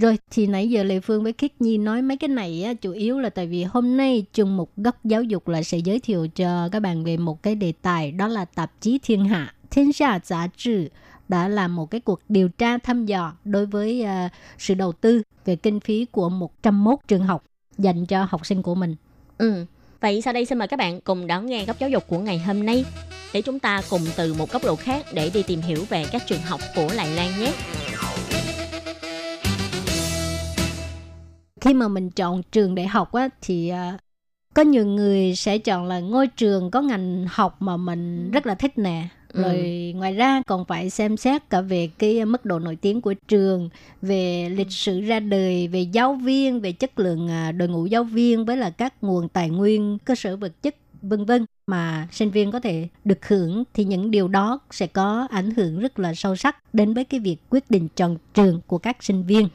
[0.02, 2.92] Rồi thì nãy giờ Lê Phương với Khiết Nhi nói mấy cái này á, chủ
[2.92, 6.28] yếu là tại vì hôm nay chương mục góc giáo dục là sẽ giới thiệu
[6.36, 9.92] cho các bạn về một cái đề tài đó là tạp chí Thiên Hạ, Thiên
[10.00, 10.88] Hạ giả trừ
[11.30, 15.22] đã làm một cái cuộc điều tra thăm dò đối với uh, sự đầu tư
[15.46, 17.44] về kinh phí của 101 trường học
[17.78, 18.96] dành cho học sinh của mình.
[19.38, 19.66] Ừ.
[20.02, 22.40] Vậy sau đây xin mời các bạn cùng đón nghe góc giáo dục của ngày
[22.40, 22.86] hôm nay
[23.34, 26.22] để chúng ta cùng từ một góc độ khác để đi tìm hiểu về các
[26.28, 27.54] trường học của Lại Lan nhé.
[31.62, 33.98] Khi mà mình chọn trường đại học á thì à,
[34.54, 38.56] có nhiều người sẽ chọn là ngôi trường có ngành học mà mình rất là
[38.56, 39.08] thích nè.
[39.34, 39.44] Ừ.
[39.44, 43.14] rồi ngoài ra còn phải xem xét cả về cái mức độ nổi tiếng của
[43.28, 43.70] trường
[44.02, 48.04] về lịch sử ra đời về giáo viên về chất lượng à, đội ngũ giáo
[48.04, 52.32] viên với là các nguồn tài nguyên cơ sở vật chất vân vân mà sinh
[52.32, 53.64] viên có thể được hưởng.
[53.74, 57.20] Thì những điều đó sẽ có ảnh hưởng rất là sâu sắc đến với cái
[57.20, 59.48] việc quyết định chọn trường của các sinh viên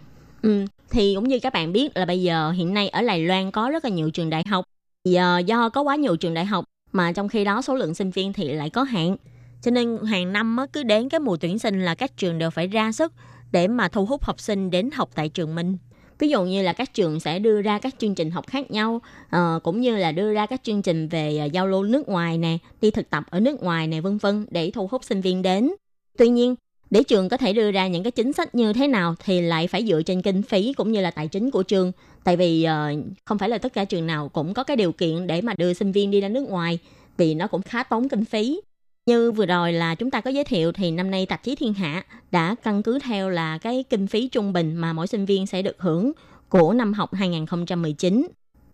[0.43, 0.65] Ừ.
[0.91, 3.71] Thì cũng như các bạn biết là bây giờ hiện nay ở Đài Loan có
[3.71, 4.65] rất là nhiều trường đại học.
[5.05, 7.95] Thì, ờ, do có quá nhiều trường đại học mà trong khi đó số lượng
[7.95, 9.17] sinh viên thì lại có hạn.
[9.63, 12.51] Cho nên hàng năm mới cứ đến cái mùa tuyển sinh là các trường đều
[12.51, 13.13] phải ra sức
[13.53, 15.77] để mà thu hút học sinh đến học tại trường mình.
[16.19, 19.01] Ví dụ như là các trường sẽ đưa ra các chương trình học khác nhau,
[19.37, 22.39] uh, cũng như là đưa ra các chương trình về ờ, giao lưu nước ngoài
[22.39, 25.43] nè, đi thực tập ở nước ngoài nè, vân vân để thu hút sinh viên
[25.43, 25.73] đến.
[26.19, 26.55] Tuy nhiên,
[26.93, 29.67] để trường có thể đưa ra những cái chính sách như thế nào thì lại
[29.69, 31.93] phải dựa trên kinh phí cũng như là tài chính của trường
[32.25, 35.27] tại vì uh, không phải là tất cả trường nào cũng có cái điều kiện
[35.27, 36.79] để mà đưa sinh viên đi ra nước ngoài
[37.17, 38.61] vì nó cũng khá tốn kinh phí.
[39.07, 41.75] Như vừa rồi là chúng ta có giới thiệu thì năm nay tạp chí Thiên
[41.75, 45.47] Hạ đã căn cứ theo là cái kinh phí trung bình mà mỗi sinh viên
[45.47, 46.13] sẽ được hưởng
[46.49, 48.27] của năm học 2019.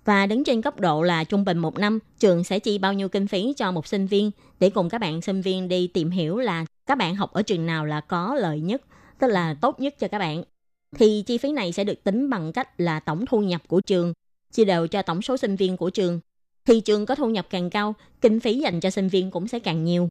[0.04, 3.08] Và đứng trên cấp độ là trung bình một năm, trường sẽ chi bao nhiêu
[3.08, 4.30] kinh phí cho một sinh viên
[4.60, 7.66] để cùng các bạn sinh viên đi tìm hiểu là các bạn học ở trường
[7.66, 8.82] nào là có lợi nhất,
[9.18, 10.42] tức là tốt nhất cho các bạn.
[10.96, 14.12] Thì chi phí này sẽ được tính bằng cách là tổng thu nhập của trường,
[14.52, 16.20] chia đều cho tổng số sinh viên của trường.
[16.66, 19.58] Thì trường có thu nhập càng cao, kinh phí dành cho sinh viên cũng sẽ
[19.58, 20.08] càng nhiều.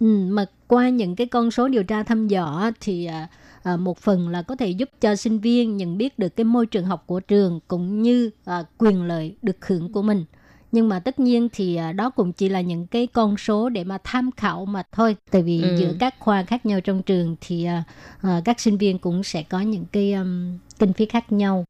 [0.00, 3.28] Ừ, mà qua những cái con số điều tra thăm dò thì à,
[3.64, 6.44] à, à, một phần là có thể giúp cho sinh viên nhận biết được cái
[6.44, 10.24] môi trường học của trường cũng như à, quyền lợi được hưởng của mình.
[10.72, 13.84] Nhưng mà tất nhiên thì à, đó cũng chỉ là những cái con số để
[13.84, 15.16] mà tham khảo mà thôi.
[15.30, 15.74] Tại vì Ừ.
[15.76, 17.84] giữa các khoa khác nhau trong trường thì à,
[18.44, 21.64] các sinh viên cũng sẽ có những cái um, kinh phí khác nhau.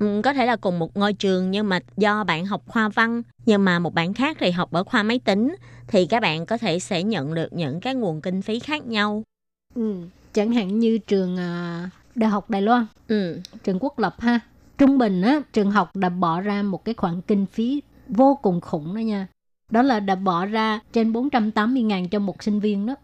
[0.00, 3.22] Ừ, có thể là cùng một ngôi trường nhưng mà do bạn học khoa văn
[3.46, 5.54] nhưng mà một bạn khác thì học ở khoa máy tính
[5.88, 9.22] thì các bạn có thể sẽ nhận được những cái nguồn kinh phí khác nhau.
[9.74, 9.94] Ừ.
[10.32, 13.40] Chẳng hạn như trường à, Đại học Đài Loan Ừ.
[13.64, 14.40] trường quốc lập ha
[14.78, 18.60] trung bình á trường học đã bỏ ra một cái khoản kinh phí vô cùng
[18.60, 19.26] khủng đó nha
[19.70, 22.94] đó là đã bỏ ra trên 480 ngàn cho một sinh viên đó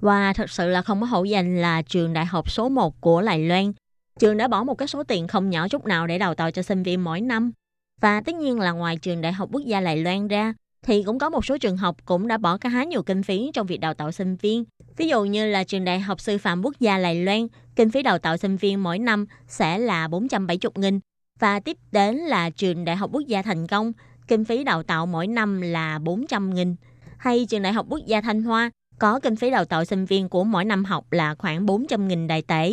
[0.00, 3.22] Và thật sự là không có hổ danh là trường đại học số 1 của
[3.22, 3.72] Đài Loan.
[4.18, 6.62] Trường đã bỏ một cái số tiền không nhỏ chút nào để đào tạo cho
[6.62, 7.52] sinh viên mỗi năm.
[8.00, 11.18] Và tất nhiên là ngoài trường đại học quốc gia Đài Loan ra, thì cũng
[11.18, 13.94] có một số trường học cũng đã bỏ khá nhiều kinh phí trong việc đào
[13.94, 14.64] tạo sinh viên.
[14.96, 18.02] Ví dụ như là trường đại học sư phạm quốc gia Đài Loan, kinh phí
[18.02, 21.00] đào tạo sinh viên mỗi năm sẽ là 470 nghìn.
[21.38, 23.92] Và tiếp đến là trường đại học quốc gia Thành Công,
[24.28, 26.76] kinh phí đào tạo mỗi năm là 400 nghìn.
[27.18, 30.28] Hay trường đại học quốc gia Thanh Hoa, có kinh phí đào tạo sinh viên
[30.28, 32.72] của mỗi năm học là khoảng 400.000 đại tệ.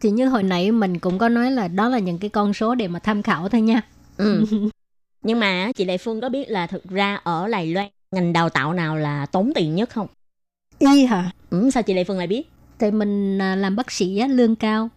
[0.00, 2.74] thì như hồi nãy mình cũng có nói là đó là những cái con số
[2.74, 3.80] để mà tham khảo thôi nha
[4.16, 4.44] Ừ.
[5.22, 8.48] Nhưng mà chị Lệ Phương có biết là thực ra ở Đài Loan ngành đào
[8.48, 10.06] tạo nào là tốn tiền nhất không?
[10.80, 11.30] Y hả?
[11.50, 12.48] Ừ, sao chị Lệ Phương lại biết?
[12.78, 14.88] tại mình à, làm bác sĩ á, lương cao.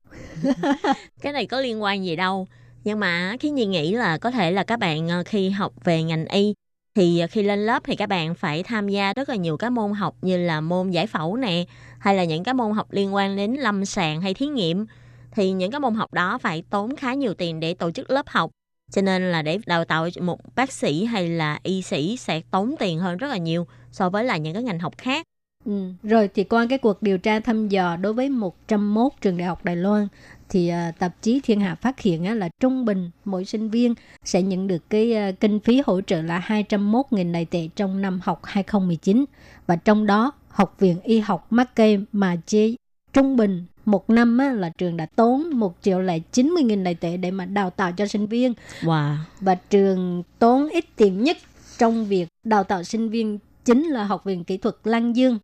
[1.22, 2.48] Cái này có liên quan gì đâu.
[2.84, 6.04] Nhưng mà khi Nhi nghĩ là có thể là các bạn ờ, khi học về
[6.04, 6.54] ngành y
[6.96, 9.70] thì ờ, khi lên lớp thì các bạn phải tham gia rất là nhiều các
[9.70, 11.66] môn học như là môn giải phẫu nè
[12.00, 14.86] hay là những cái môn học liên quan đến lâm sàng hay thí nghiệm.
[15.32, 18.28] Thì những cái môn học đó phải tốn khá nhiều tiền để tổ chức lớp
[18.30, 18.52] học.
[18.92, 22.76] Cho nên là để đào tạo một bác sĩ hay là y sĩ sẽ tốn
[22.80, 25.26] tiền hơn rất là nhiều so với là những cái ngành học khác
[25.66, 25.92] Ừ.
[26.04, 29.66] Rồi thì qua cái cuộc điều tra thăm dò đối với 101 trường đại học
[29.66, 30.08] Đài Loan
[30.50, 33.94] thì à, tạp chí Thiên Hạ phát hiện á, là trung bình mỗi sinh viên
[34.24, 38.20] sẽ nhận được cái à, kinh phí hỗ trợ là 201.000 đại tệ trong năm
[38.24, 39.26] học 2019
[39.68, 42.76] và trong đó Học viện Y học Mackay mà chế
[43.14, 47.18] trung bình một năm á, là trường đã tốn 1 triệu lại 90.000 đại tệ
[47.18, 51.38] để mà đào tạo cho sinh viên wow và trường tốn ít tiền nhất
[51.78, 55.40] trong việc đào tạo sinh viên chính là Học viện Kỹ thuật Lan Dương.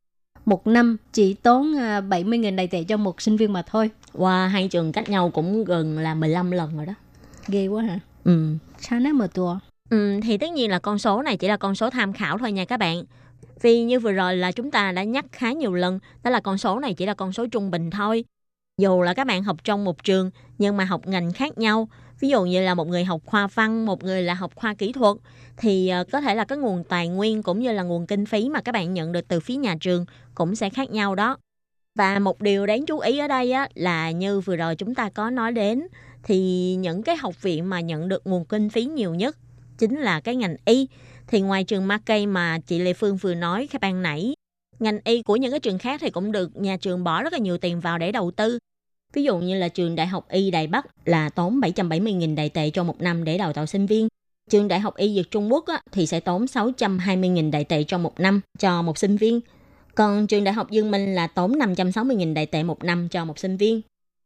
[0.46, 3.90] Một năm chỉ tốn à, 70.000 đại tệ cho một sinh viên mà thôi.
[4.14, 6.94] qua hai trường cách nhau cũng gần là 15 lần rồi đó
[7.48, 8.00] Ghê quá hả?
[8.24, 9.60] ừ Sao nó mà tua?
[9.90, 12.52] Ừ, thì tất nhiên là con số này chỉ là con số tham khảo thôi
[12.52, 13.04] nha các bạn.
[13.62, 16.58] Vì như vừa rồi là chúng ta đã nhắc khá nhiều lần, đó là con
[16.58, 18.26] số này chỉ là con số trung bình thôi.
[18.78, 21.88] Dù là các bạn học trong một trường nhưng mà học ngành khác nhau,
[22.20, 24.92] ví dụ như là một người học khoa văn, một người là học khoa kỹ
[24.92, 25.18] thuật
[25.58, 28.50] thì ờ, có thể là cái nguồn tài nguyên cũng như là nguồn kinh phí
[28.50, 30.06] mà các bạn nhận được từ phía nhà trường
[30.36, 31.38] cũng sẽ khác nhau đó.
[31.96, 35.10] Và một điều đáng chú ý ở đây á, là như vừa rồi chúng ta
[35.10, 35.88] có nói đến
[36.24, 39.38] thì những cái học viện mà nhận được nguồn kinh phí nhiều nhất
[39.78, 40.88] chính là cái ngành y
[41.28, 44.34] thì ngoài trường Mackay mà chị Lê Phương vừa nói các bạn nãy
[44.80, 47.40] ngành y của những cái trường khác thì cũng được nhà trường bỏ rất là
[47.40, 48.60] nhiều tiền vào để đầu tư
[49.14, 52.70] ví dụ như là trường Đại học Y Đài Bắc là tốn 770.000 đại tệ
[52.70, 54.08] cho một năm để đào tạo sinh viên.
[54.50, 57.98] Trường Đại học Y Dược Trung Quốc á, thì sẽ tốn 620.000 đại tệ cho
[57.98, 59.40] một năm cho một sinh viên.
[59.96, 63.40] Còn trường Đại học Dương Minh là tốn 560.000 đại tệ một năm cho một
[63.40, 63.82] sinh viên.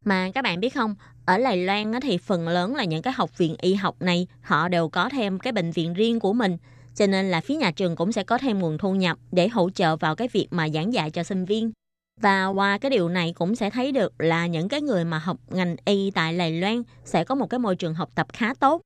[0.06, 3.14] Mà các bạn biết không ở Lài Loan á, thì phần lớn là những cái
[3.18, 6.58] học viện y học này họ đều có thêm cái bệnh viện riêng của mình.
[6.96, 9.70] Cho nên là phía nhà trường cũng sẽ có thêm nguồn thu nhập để hỗ
[9.70, 11.72] trợ vào cái việc mà giảng dạy cho sinh viên
[12.22, 15.38] và qua cái điều này cũng sẽ thấy được là những cái người mà học
[15.50, 18.82] ngành y tại Đài Loan sẽ có một cái môi trường học tập khá tốt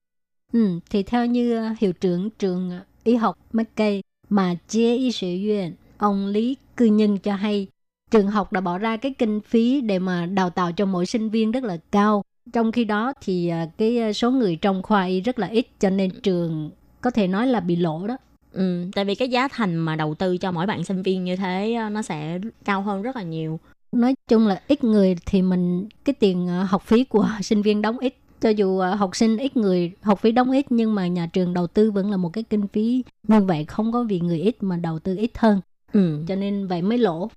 [0.53, 5.11] Ừ, thì theo như ờ, hiệu trưởng trường ờ, y học Mackay mà chế y
[5.11, 7.67] sĩ viện, ông Lý Cư Nhân cho hay
[8.11, 11.29] trường học đã bỏ ra cái kinh phí để mà đào tạo cho mỗi sinh
[11.29, 12.23] viên rất là cao.
[12.53, 15.89] Trong khi đó thì ờ, cái số người trong khoa y rất là ít cho
[15.89, 16.71] nên trường
[17.01, 18.17] có thể nói là bị lỗ đó
[18.57, 21.35] ừ, tại vì cái giá thành mà đầu tư cho mỗi bạn sinh viên như
[21.35, 23.59] thế á, nó sẽ cao hơn rất là nhiều
[23.91, 27.81] Nói chung là ít người thì mình cái tiền à, học phí của sinh viên
[27.81, 31.07] đóng ít cho dù à, học sinh ít người học phí đóng ít nhưng mà
[31.07, 34.19] nhà trường đầu tư vẫn là một cái kinh phí như vậy không có vì
[34.19, 35.61] người ít mà đầu tư ít hơn
[35.93, 36.23] Ừ.
[36.27, 37.29] cho nên vậy mới lỗ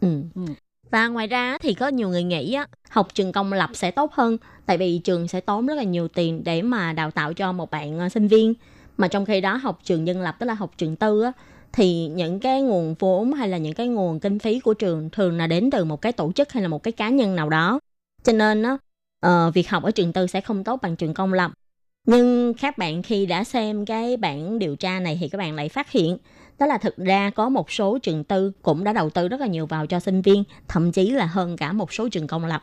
[0.00, 0.22] Ừ.
[0.34, 0.42] Ừ.
[0.90, 4.12] Và ngoài ra thì có nhiều người nghĩ á, học trường công lập sẽ tốt
[4.12, 7.52] hơn tại vì trường sẽ tốn rất là nhiều tiền để mà đào tạo cho
[7.52, 8.54] một bạn ờ, sinh viên
[8.96, 11.32] mà trong khi đó học trường dân lập tức là học trường tư á
[11.72, 15.36] thì những cái nguồn vốn hay là những cái nguồn kinh phí của trường thường
[15.36, 17.80] là đến từ một cái tổ chức hay là một cái cá nhân nào đó
[18.22, 18.76] cho nên á
[19.20, 21.52] ờ, việc học ở trường tư sẽ không tốt bằng trường công lập
[22.06, 25.68] nhưng các bạn khi đã xem cái bản điều tra này thì các bạn lại
[25.68, 26.18] phát hiện
[26.58, 29.46] đó là thực ra có một số trường tư cũng đã đầu tư rất là
[29.46, 32.62] nhiều vào cho sinh viên, thậm chí là hơn cả một số trường công lập.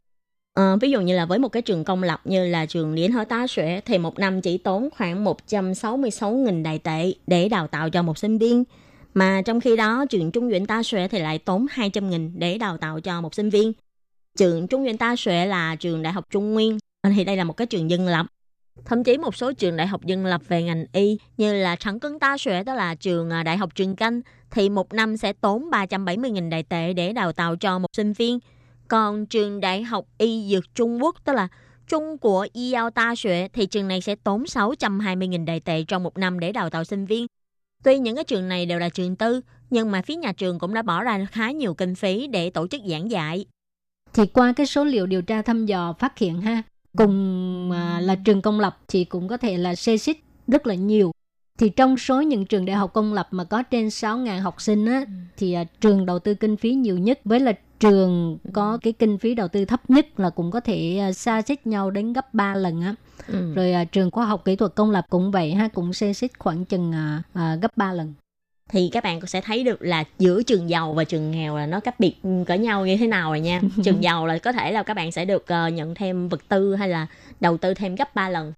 [0.54, 3.12] À, ví dụ như là với một cái trường công lập như là trường Liên
[3.12, 7.90] Hợp Tá Sửa thì một năm chỉ tốn khoảng 166.000 đài tệ để đào tạo
[7.90, 8.64] cho một sinh viên.
[9.14, 12.78] Mà trong khi đó trường Trung Nguyễn Ta Sửa thì lại tốn 200.000 để đào
[12.78, 13.74] tạo cho một sinh viên.
[14.38, 17.44] Trường Trung Nguyễn Ta Sửa là trường Đại học Trung Nguyên, ờ, thì đây là
[17.44, 18.26] một cái trường dân lập.
[18.86, 22.00] Thậm chí một số trường đại học dân lập về ngành y như là Trắng
[22.00, 25.34] Cấn Ta Sửa đó là trường ờ, Đại học Trường Canh thì một năm sẽ
[25.34, 28.40] tốn 370.000 đại tệ để đào tạo cho một sinh viên.
[28.94, 31.48] Còn trường Đại học Y Dược Trung Quốc tức là
[31.88, 36.18] Trung của Yao Ta Xuệ, thì trường này sẽ tốn 620.000 đại tệ trong một
[36.18, 37.28] năm để đào tạo sinh viên.
[37.84, 40.74] Tuy những cái trường này đều là trường tư, nhưng mà phía nhà trường cũng
[40.74, 43.46] đã bỏ ra khá nhiều kinh phí để tổ chức giảng dạy.
[44.14, 46.64] thì qua cái số liệu điều tra thăm dò phát hiện ha
[46.98, 50.76] cùng à, là trường công lập thì cũng có thể là xê xích rất là
[50.76, 51.12] nhiều
[51.58, 54.86] thì trong số những trường đại học công lập mà có trên 6.000 học sinh
[54.86, 55.06] á,
[55.38, 59.18] thì à, trường đầu tư kinh phí nhiều nhất với là trường có cái kinh
[59.18, 62.34] phí đầu tư thấp nhất là cũng có thể à, xa xích nhau đến gấp
[62.34, 62.96] 3 lần á.
[63.28, 63.54] Ừ.
[63.56, 66.32] Rồi à, trường khoa học kỹ thuật công lập cũng vậy ha, cũng xê xích
[66.40, 66.92] khoảng chừng
[67.34, 68.14] à, gấp 3 lần.
[68.70, 71.80] thì các bạn sẽ thấy được là giữa trường giàu và trường nghèo là nó
[71.80, 72.16] cách biệt
[72.48, 73.62] cỡ nhau như thế nào rồi nha.
[73.84, 76.76] trường giàu là có thể là các bạn sẽ được ờ, nhận thêm vật tư
[76.76, 77.08] hay là
[77.40, 78.54] đầu tư thêm gấp 3 lần.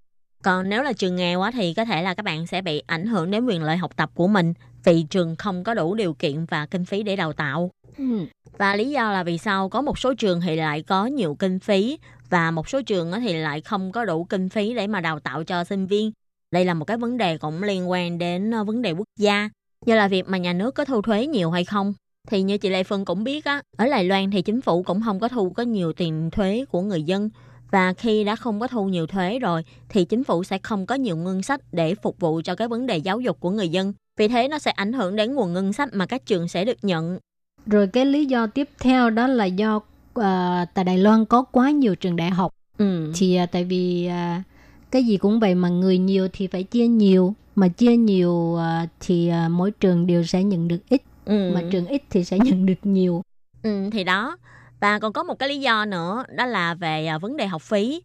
[0.45, 3.05] Còn nếu là trường nghèo á thì có thể là các bạn sẽ bị ảnh
[3.05, 6.45] hưởng đến quyền lợi học tập của mình vì trường không có đủ điều kiện
[6.45, 7.71] và kinh phí để đào tạo.
[7.97, 8.25] Ừ.
[8.57, 11.59] Và lý do là vì sao có một số trường thì lại có nhiều kinh
[11.59, 15.19] phí và một số trường thì lại không có đủ kinh phí để mà đào
[15.19, 16.11] tạo cho sinh viên.
[16.51, 19.49] Đây là một cái vấn đề cũng liên quan đến ờ, vấn đề quốc gia,
[19.85, 21.93] như là việc mà nhà nước có thu thuế nhiều hay không.
[22.27, 25.01] Thì như chị Lê Phương cũng biết á, ở Đài Loan thì chính phủ cũng
[25.05, 27.29] không có thu có nhiều tiền thuế của người dân.
[27.75, 30.95] Và khi đã không có thu nhiều thuế rồi thì chính phủ sẽ không có
[30.95, 33.93] nhiều ngân sách để phục vụ cho cái vấn đề giáo dục của người dân.
[34.17, 36.77] Vì thế nó sẽ ảnh hưởng đến nguồn ngân sách mà các trường sẽ được
[36.81, 37.19] nhận.
[37.65, 39.79] Rồi cái lý do tiếp theo đó là do
[40.13, 43.11] à, tại Đài Loan có quá nhiều trường đại học Ừ.
[43.15, 44.43] thì à, tại vì à,
[44.91, 48.87] cái gì cũng vậy mà người nhiều thì phải chia nhiều mà chia nhiều à,
[48.99, 51.51] thì à, mỗi trường đều sẽ nhận được ít ừ.
[51.53, 53.21] mà trường ít thì sẽ nhận được nhiều
[53.63, 54.37] Ừ, thì đó.
[54.85, 57.61] Và còn có một cái lý do nữa, đó là về à, vấn đề học
[57.61, 58.01] phí.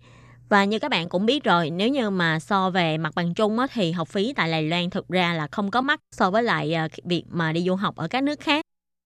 [0.48, 3.58] Và như các bạn cũng biết rồi, nếu như mà so về mặt bằng chung
[3.58, 6.42] á, thì học phí tại Đài Loan thực ra là không có mắc so với
[6.42, 8.64] lại à, việc mà đi du học ở các nước khác.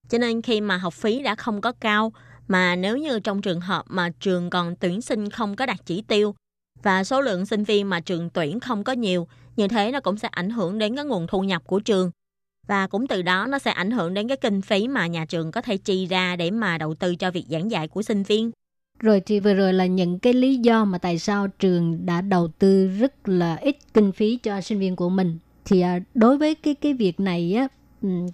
[0.09, 2.13] Cho nên khi mà học phí đã không có cao,
[2.49, 6.03] mà nếu như trong trường hợp mà trường còn tuyển sinh không có đạt chỉ
[6.03, 6.35] tiêu
[6.83, 10.19] và số lượng sinh viên mà trường tuyển không có nhiều, như thế nó cũng
[10.19, 12.11] sẽ ảnh hưởng đến cái nguồn thu nhập của trường
[12.67, 15.53] và cũng từ đó nó sẽ ảnh hưởng đến cái kinh phí mà nhà trường
[15.53, 18.51] có thể chi ra để mà đầu tư cho việc giảng dạy của sinh viên.
[19.01, 22.49] rồi thì vừa rồi là những cái lý do mà tại sao trường đã đầu
[22.49, 26.55] tư rất là ít kinh phí cho sinh viên của mình thì à, đối với
[26.55, 27.69] cái cái việc này á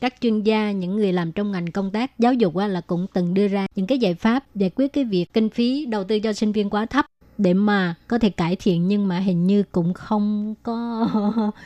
[0.00, 3.06] các chuyên gia những người làm trong ngành công tác giáo dục á, là cũng
[3.12, 6.18] từng đưa ra những cái giải pháp giải quyết cái việc kinh phí đầu tư
[6.18, 7.06] cho sinh viên quá thấp
[7.38, 11.06] để mà có thể cải thiện nhưng mà hình như cũng không có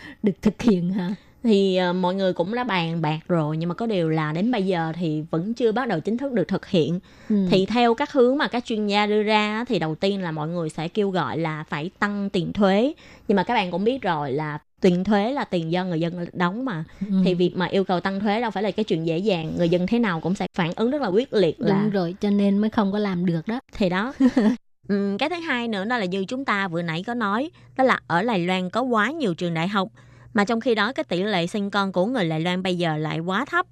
[0.22, 1.14] được thực hiện hả
[1.44, 4.52] thì ờ, mọi người cũng đã bàn bạc rồi nhưng mà có điều là đến
[4.52, 7.00] bây giờ thì vẫn chưa bắt đầu chính thức được thực hiện.
[7.28, 7.46] Ừ.
[7.50, 10.48] Thì theo các hướng mà các chuyên gia đưa ra thì đầu tiên là mọi
[10.48, 12.92] người sẽ kêu gọi là phải tăng tiền thuế.
[13.28, 16.26] Nhưng mà các bạn cũng biết rồi là tiền thuế là tiền do người dân
[16.32, 16.84] đóng mà.
[17.00, 17.16] Ừ.
[17.24, 19.52] Thì việc mà yêu cầu tăng thuế đâu phải là cái chuyện dễ dàng.
[19.56, 22.16] Người dân thế nào cũng sẽ phản ứng rất là quyết liệt là đúng rồi
[22.20, 24.14] cho nên mới không có làm được đó thì đó
[24.88, 27.84] Ừm, cái thứ hai nữa đó là như chúng ta vừa nãy có nói đó
[27.84, 29.88] là ở Đài Loan có quá nhiều trường đại học
[30.34, 32.96] mà trong khi đó, cái tỷ lệ sinh con của người Đài Loan bây giờ
[32.96, 33.66] lại quá thấp.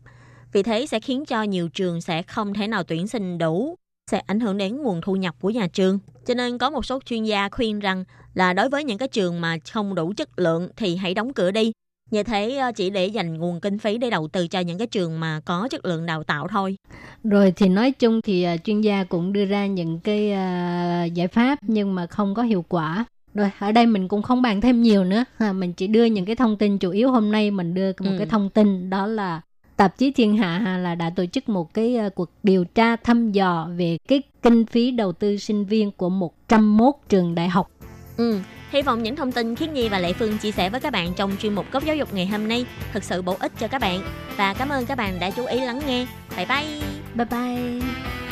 [0.53, 3.77] Vì thế sẽ khiến cho nhiều trường sẽ không thể nào tuyển sinh đủ,
[4.11, 5.99] sẽ ảnh hưởng đến nguồn thu nhập của nhà trường.
[6.27, 8.05] Cho nên có một số chuyên gia khuyên rằng
[8.35, 11.51] là đối với những cái trường mà không đủ chất lượng thì hãy đóng cửa
[11.51, 11.73] đi.
[12.11, 14.87] Như thế ờ, chỉ để dành nguồn kinh phí để đầu tư cho những cái
[14.87, 16.77] trường mà có chất lượng đào tạo thôi.
[17.25, 21.29] Rồi thì nói chung thì ờ, chuyên gia cũng đưa ra những cái ờ, giải
[21.29, 23.05] pháp nhưng mà không có hiệu quả.
[23.35, 26.25] Rồi ở đây mình cũng không bàn thêm nhiều nữa, ha, mình chỉ đưa những
[26.25, 28.15] cái thông tin chủ yếu hôm nay mình đưa một Ừ.
[28.19, 29.41] cái thông tin đó là
[29.77, 32.97] tạp chí Thiên Hạ ha, là đã tổ chức một cái à, cuộc điều tra
[32.97, 37.71] thăm dò về cái kinh phí đầu tư sinh viên của 101 trường đại học
[38.17, 38.39] Ừ,
[38.71, 41.13] hy vọng những thông tin Khiết Nhi và Lệ Phương chia sẻ với các bạn
[41.17, 43.81] trong chuyên mục Góc Giáo dục ngày hôm nay thực sự bổ ích cho các
[43.81, 44.01] bạn.
[44.37, 46.07] Và cảm ơn các bạn đã chú ý lắng nghe.
[46.37, 46.81] Bye bye!
[47.15, 48.32] Bye bye.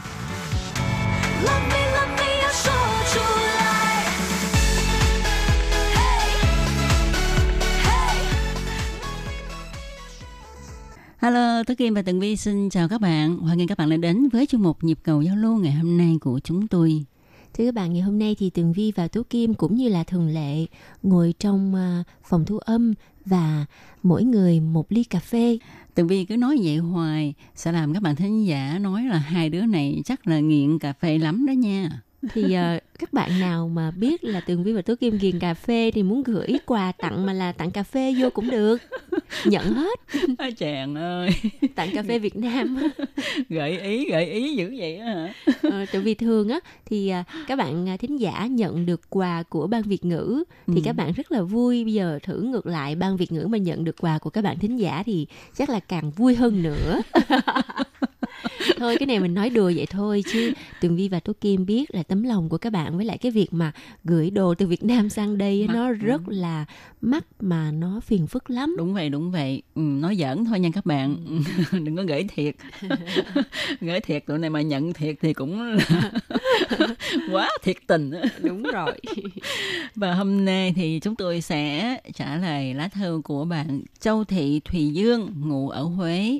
[11.21, 13.37] Hello, Tố Kim và Tường Vi xin chào các bạn.
[13.37, 15.97] Hoan nghênh các bạn đã đến với chuyên mục Nhịp cầu giao lưu ngày hôm
[15.97, 17.05] nay của chúng tôi.
[17.53, 20.03] Thưa các bạn, ngày hôm nay thì Tường Vi và Tú Kim cũng như là
[20.03, 20.65] thường lệ
[21.03, 22.93] ngồi trong à, phòng thu âm
[23.25, 23.65] và
[24.03, 25.57] mỗi người một ly cà phê.
[25.95, 29.49] Tường Vi cứ nói vậy hoài sẽ làm các bạn thính giả nói là hai
[29.49, 32.01] đứa này chắc là nghiện cà phê lắm đó nha.
[32.33, 35.53] Thì à, các bạn nào mà biết là Tường Vi và Tú Kim ghiền cà
[35.53, 38.77] phê thì muốn gửi quà tặng mà là tặng cà phê vô cũng được.
[39.45, 39.99] Nhận hết,
[40.57, 41.29] Chàng ơi,
[41.75, 42.77] tặng cà phê Việt Nam.
[43.49, 45.33] gợi ý, gợi ý dữ vậy á hả?
[45.61, 49.43] Ờ, tại vì thường á thì à, các bạn à, thính giả nhận được quà
[49.49, 50.81] của ban Việt ngữ thì Ừ.
[50.85, 51.83] các bạn rất là vui.
[51.83, 54.59] Bây giờ thử ngược lại ban Việt ngữ mà nhận được quà của các bạn
[54.59, 57.01] thính giả thì chắc là càng vui hơn nữa.
[58.77, 61.85] thôi cái này mình nói đùa vậy thôi chứ Tường Vi và Tố Kim biết
[61.95, 63.71] là tấm lòng của các bạn với lại cái việc mà
[64.03, 65.99] gửi đồ từ Việt Nam sang đây Mắc nó lắm.
[65.99, 66.65] rất là
[67.01, 68.75] mắc mà nó phiền phức lắm.
[68.77, 69.61] Đúng vậy, đúng vậy.
[69.75, 71.17] Ừ, nói giỡn thôi nha các bạn.
[71.71, 72.55] Đừng có gửi thiệt.
[73.81, 75.85] gửi thiệt tụi này mà nhận thiệt thì cũng là
[77.31, 78.11] quá thiệt tình.
[78.41, 78.99] Đúng rồi.
[79.95, 84.61] Và hôm nay thì chúng tôi sẽ trả lời lá thư của bạn Châu Thị
[84.65, 86.39] Thùy Dương ngụ ở Huế.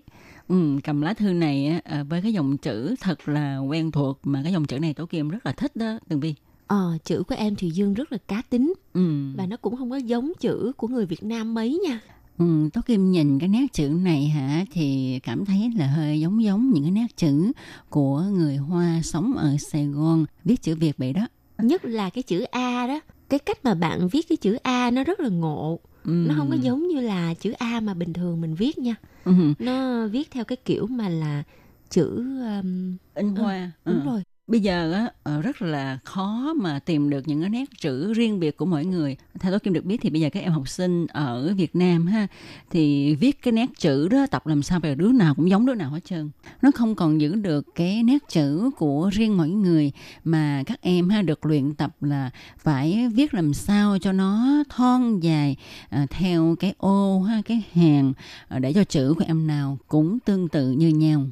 [0.51, 4.19] Ừ, cầm lá thư này á, à, với cái dòng chữ thật là quen thuộc
[4.23, 6.33] mà cái dòng chữ này Tố Kim rất là thích đó, Tường Vi.
[6.67, 9.31] Ờ, chữ của em Thùy Dương rất là cá tính Ừ.
[9.37, 11.99] và nó cũng không có giống chữ của người Việt Nam mấy nha.
[12.37, 16.43] Ừ, Tố Kim nhìn cái nét chữ này hả thì cảm thấy là hơi giống
[16.43, 17.51] giống những cái nét chữ
[17.89, 21.27] của người Hoa sống ở Sài Gòn viết chữ Việt vậy đó.
[21.63, 22.99] nhất là cái chữ A đó
[23.29, 26.11] cái cách mà bạn viết cái chữ A nó rất là ngộ Ừ.
[26.27, 29.31] nó không có giống như là chữ A mà bình thường mình viết nha Ừ.
[29.59, 31.43] nó viết theo cái kiểu mà là
[31.89, 32.17] chữ
[32.61, 33.71] um, In Ừ, hoa.
[33.85, 34.01] đúng Ừ.
[34.01, 38.39] rồi Bây giờ ờ, rất là khó mà tìm được những cái nét chữ riêng
[38.39, 39.17] biệt của mỗi người.
[39.39, 42.07] Theo tôi Kim được biết thì bây giờ các em học sinh ở Việt Nam
[42.07, 42.27] ha,
[42.69, 45.65] thì viết cái nét chữ đó, tập làm sao bây giờ đứa nào cũng giống
[45.65, 46.29] đứa nào hết trơn.
[46.61, 49.91] Nó không còn giữ được cái nét chữ của riêng mỗi người
[50.23, 55.19] mà các em ha, được luyện tập là phải viết làm sao cho nó thon
[55.19, 55.55] dài
[55.89, 58.13] ờ, theo cái ô ha, cái hàng
[58.47, 61.25] ờ, để cho chữ của em nào cũng tương tự như nhau.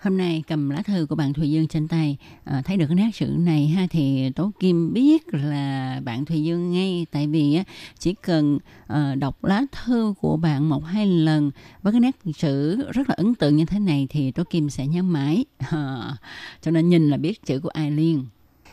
[0.00, 2.94] Hôm nay cầm lá thư của bạn Thùy Dương trên tay à, thấy được cái
[2.94, 7.54] nét chữ này ha thì Tố Kim biết là bạn Thùy Dương ngay tại vì
[7.54, 7.64] á,
[7.98, 11.50] chỉ cần à, đọc lá thư của bạn một hai lần
[11.82, 14.86] với cái nét chữ rất là ấn tượng như thế này thì Tố Kim sẽ
[14.86, 15.44] nhớ mãi.
[15.58, 16.16] À,
[16.62, 18.26] cho nên nhìn là biết chữ của ai liền.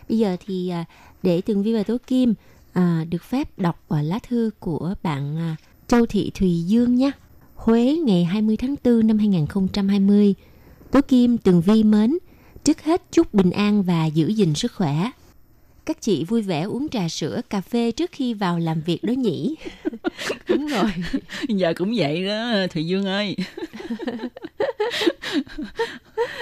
[0.10, 0.86] Bây giờ thì à,
[1.24, 2.34] để tường vi và tố kim
[2.74, 5.56] à, được phép đọc à, lá thư của bạn à,
[5.88, 7.12] Châu Thị Thùy Dương nhé.
[7.56, 10.36] Huế ngày 20 tháng 4 năm 2020
[10.96, 12.18] Tố Kim, Tường Vi mến.
[12.64, 15.10] Trước hết, chúc bình an và giữ gìn sức khỏe.
[15.86, 19.12] Các chị vui vẻ uống trà sữa, cà phê trước khi vào làm việc đó
[19.12, 19.56] nhỉ?
[20.50, 20.92] Đúng rồi.
[21.48, 23.36] Giờ cũng vậy đó Thùy Dương ơi.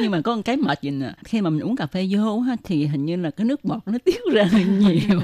[0.01, 2.39] Nhưng mà có một cái mệt gì nè khi mà mình uống cà phê vô
[2.39, 5.21] ha, thì hình như là cái nước bọt nó tiết ra nhiều.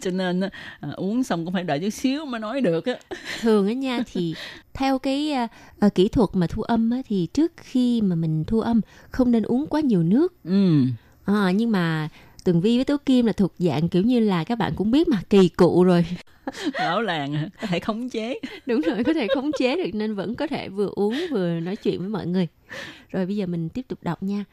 [0.00, 0.40] Cho nên
[0.80, 2.94] à, uống xong cũng phải đợi chút xíu mới nói được á.
[3.40, 4.34] Thường á nha thì
[4.74, 5.48] theo cái à,
[5.80, 8.80] à, kỹ thuật mà thu âm á, thì trước khi mà mình thu âm
[9.10, 10.34] không nên uống quá nhiều nước.
[10.44, 10.82] Ừ.
[11.24, 12.08] À, nhưng mà
[12.50, 15.08] Tường Vi với Tố Kim là thuộc dạng kiểu như là các bạn cũng biết
[15.08, 16.06] mà kỳ cụ rồi
[16.74, 20.34] lão làng có thể khống chế đúng rồi có thể khống chế được nên vẫn
[20.34, 22.48] có thể vừa uống vừa nói chuyện với mọi người
[23.10, 24.44] rồi bây giờ mình tiếp tục đọc nha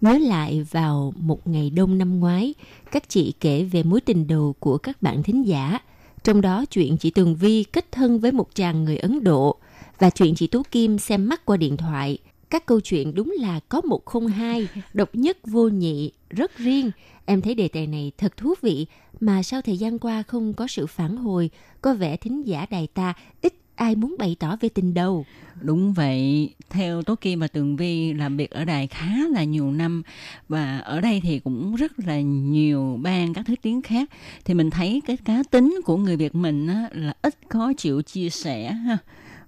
[0.00, 2.54] Nhớ lại vào một ngày đông năm ngoái,
[2.90, 5.78] các chị kể về mối tình đầu của các bạn thính giả.
[6.24, 9.56] Trong đó chuyện chị Tường Vi kết thân với một chàng người Ấn Độ
[9.98, 12.18] và chuyện chị Tú Kim xem mắt qua điện thoại.
[12.50, 16.90] Các câu chuyện đúng là có một không hai, độc nhất vô nhị, rất riêng.
[17.26, 18.86] Em thấy đề tài này thật thú vị,
[19.20, 21.50] mà sau thời gian qua không có sự phản hồi,
[21.80, 25.24] có vẻ thính giả đài ta ít ai muốn bày tỏ về tình đầu.
[25.60, 29.72] Đúng vậy, theo Tố Kim và Tường Vi làm việc ở đài khá là nhiều
[29.72, 30.02] năm
[30.48, 34.10] và ở đây thì cũng rất là nhiều ban các thứ tiếng khác
[34.44, 38.02] thì mình thấy cái cá tính của người Việt mình á, là ít có chịu
[38.02, 38.98] chia sẻ ha.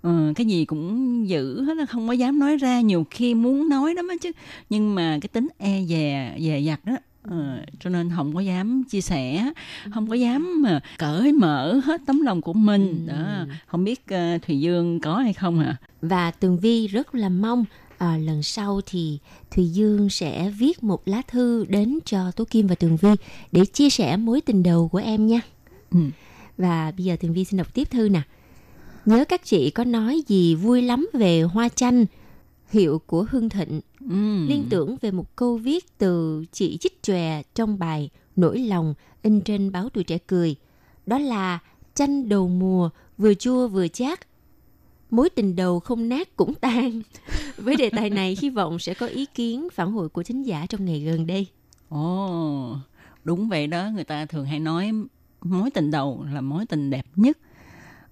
[0.03, 3.68] Ừ, cái gì cũng giữ hết là không có dám nói ra nhiều khi muốn
[3.68, 4.33] nói lắm á chứ
[4.70, 6.97] nhưng mà cái tính e dè dè dặt đó
[7.31, 9.53] Ờ, cho nên không có dám chia sẻ
[9.95, 14.39] không có dám mà cởi mở hết tấm lòng của mình đó không biết ờ,
[14.47, 17.64] thùy dương có hay không hả Và Tường Vi rất là mong
[17.99, 19.18] à, lần sau thì
[19.51, 23.09] Thùy Dương sẽ viết một lá thư đến cho Tố Kim và Tường Vi
[23.53, 25.41] để chia sẻ mối tình đầu của em nha.
[25.91, 25.99] Ừ.
[26.59, 28.22] Và bây giờ Tường Vi xin đọc tiếp thư nè.
[29.05, 32.05] Nhớ các chị có nói gì vui lắm về hoa chanh
[32.70, 33.81] hiệu của Hưng Thịnh.
[34.09, 34.46] Ừ.
[34.46, 39.40] Liên tưởng về một câu viết từ chị Chích Chòe trong bài Nỗi lòng in
[39.40, 40.57] trên báo Tuổi Trẻ Cười.
[41.07, 41.59] Đó là
[41.94, 44.20] chanh đầu mùa vừa chua vừa chát.
[45.11, 47.02] Mối tình đầu không nát cũng tan.
[47.57, 50.66] Với đề tài này hy vọng sẽ có ý kiến phản hồi của thính giả
[50.68, 51.46] trong ngày gần đây.
[51.88, 52.76] Ồ,
[53.24, 54.92] đúng vậy đó, người ta thường hay nói
[55.40, 57.38] mối tình đầu là mối tình đẹp nhất.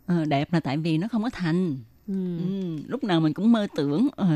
[0.07, 1.77] Ờ, đẹp là tại vì nó không có thành.
[2.09, 2.15] Ừ.
[2.39, 4.27] Ừ, lúc nào mình cũng mơ tưởng ờ,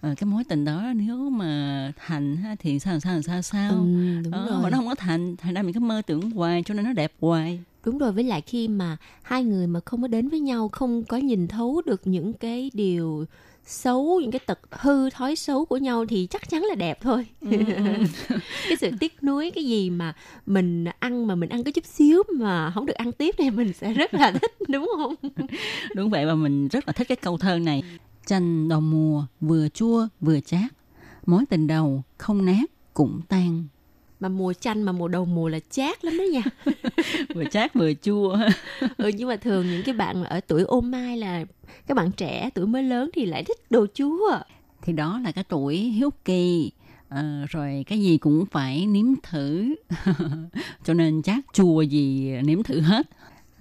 [0.00, 3.70] ờ, cái mối tình đó nếu mà thành ha, thì sao sao sao sao.
[3.72, 3.86] Ừ,
[4.24, 4.62] đúng Ờ, rồi.
[4.62, 6.92] mà nó không có thành, thành ra mình cứ mơ tưởng hoài cho nên nó
[6.92, 7.60] đẹp hoài.
[7.84, 11.04] Đúng rồi, với lại khi mà hai người mà không có đến với nhau, không
[11.04, 13.24] có nhìn thấu được những cái điều
[13.66, 17.26] xấu, những cái tật hư thói xấu của nhau thì chắc chắn là đẹp thôi.
[18.68, 20.14] cái sự tiếc nuối cái gì mà
[20.46, 23.72] mình ăn mà mình ăn có chút xíu mà không được ăn tiếp thì mình
[23.72, 25.14] sẽ rất là thích đúng không?
[25.94, 27.82] Đúng vậy và mình rất là thích cái câu thơ này.
[28.26, 30.72] Chanh đầu mùa vừa chua vừa chát,
[31.26, 33.64] mối tình đầu không nát cũng tan.
[34.24, 36.42] Mà mùa chanh mà mùa đầu mùa là chát lắm đó nha.
[37.34, 38.38] Vừa chát vừa chua.
[38.96, 41.44] ừ, nhưng mà thường những cái bạn ở tuổi ô mai là
[41.86, 44.38] các bạn trẻ tuổi mới lớn thì lại thích đồ chúa.
[44.82, 46.70] thì đó là cái tuổi hiếu kỳ
[47.08, 49.74] Ờ, rồi cái gì cũng phải nếm thử
[50.84, 53.06] cho nên chát chua gì nếm thử hết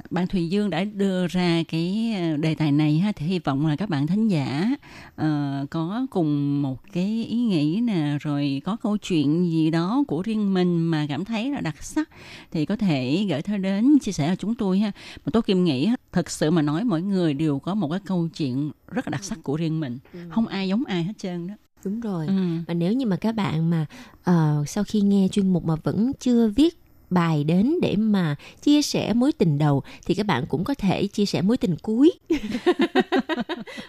[0.10, 3.76] bạn Thùy Dương đã đưa ra cái đề tài này ha thì hy vọng là
[3.76, 4.70] các bạn thính giả
[5.16, 10.22] ờ, có cùng một cái ý nghĩ nè rồi có câu chuyện gì đó của
[10.22, 12.10] riêng mình mà cảm thấy là đặc sắc
[12.52, 14.92] thì có thể gửi thơ đến chia sẻ cho chúng tôi ha
[15.26, 18.28] mà tôi kim nghĩ thật sự mà nói mỗi người đều có một cái câu
[18.36, 20.00] chuyện rất là đặc sắc của riêng mình
[20.30, 21.54] không ai giống ai hết trơn đó
[21.86, 22.28] Đúng rồi.
[22.28, 22.34] Ừ.
[22.68, 23.86] Và nếu như mà các bạn mà
[24.24, 26.83] ờ, sau khi nghe chuyên mục mà vẫn chưa viết
[27.14, 31.08] bài đến để mà chia sẻ mối tình đầu thì các bạn cũng có thể
[31.08, 32.12] chia sẻ mối tình cuối.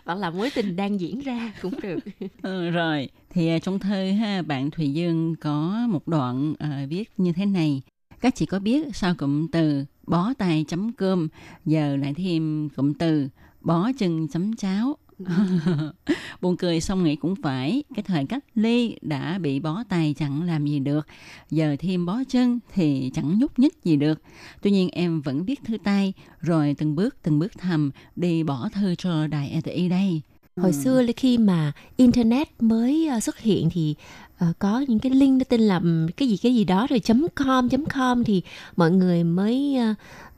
[0.05, 1.99] Hoặc là mối tình đang diễn ra cũng được.
[2.43, 3.09] Ừ, rồi.
[3.31, 7.47] Thì à, trong thơ ha bạn Thùy Dương có một đoạn uh, viết như thế
[7.47, 7.83] này.
[8.21, 11.29] Các chị có biết sao cụm từ bó tay chấm cơm
[11.65, 13.29] giờ lại thêm cụm từ
[13.61, 14.97] bó chân chấm cháo?
[16.41, 17.85] buồn cười xong nghĩ cũng phải.
[17.95, 21.07] Cái thời cách ly đã bị bó tay chẳng làm gì được.
[21.51, 24.23] Giờ thêm bó chân thì chẳng nhúc nhích gì được.
[24.63, 28.69] Tuy nhiên em vẫn viết thư tay rồi từng bước từng bước thầm đi bỏ
[28.75, 30.23] thư cho đài RTI đây.
[30.57, 33.95] Hồi xưa là khi mà internet mới ờ, xuất hiện thì
[34.39, 35.81] ờ, có những cái link nó tên là
[36.17, 38.43] cái gì cái gì đó rồi chấm com chấm com thì
[38.77, 39.77] mọi người mới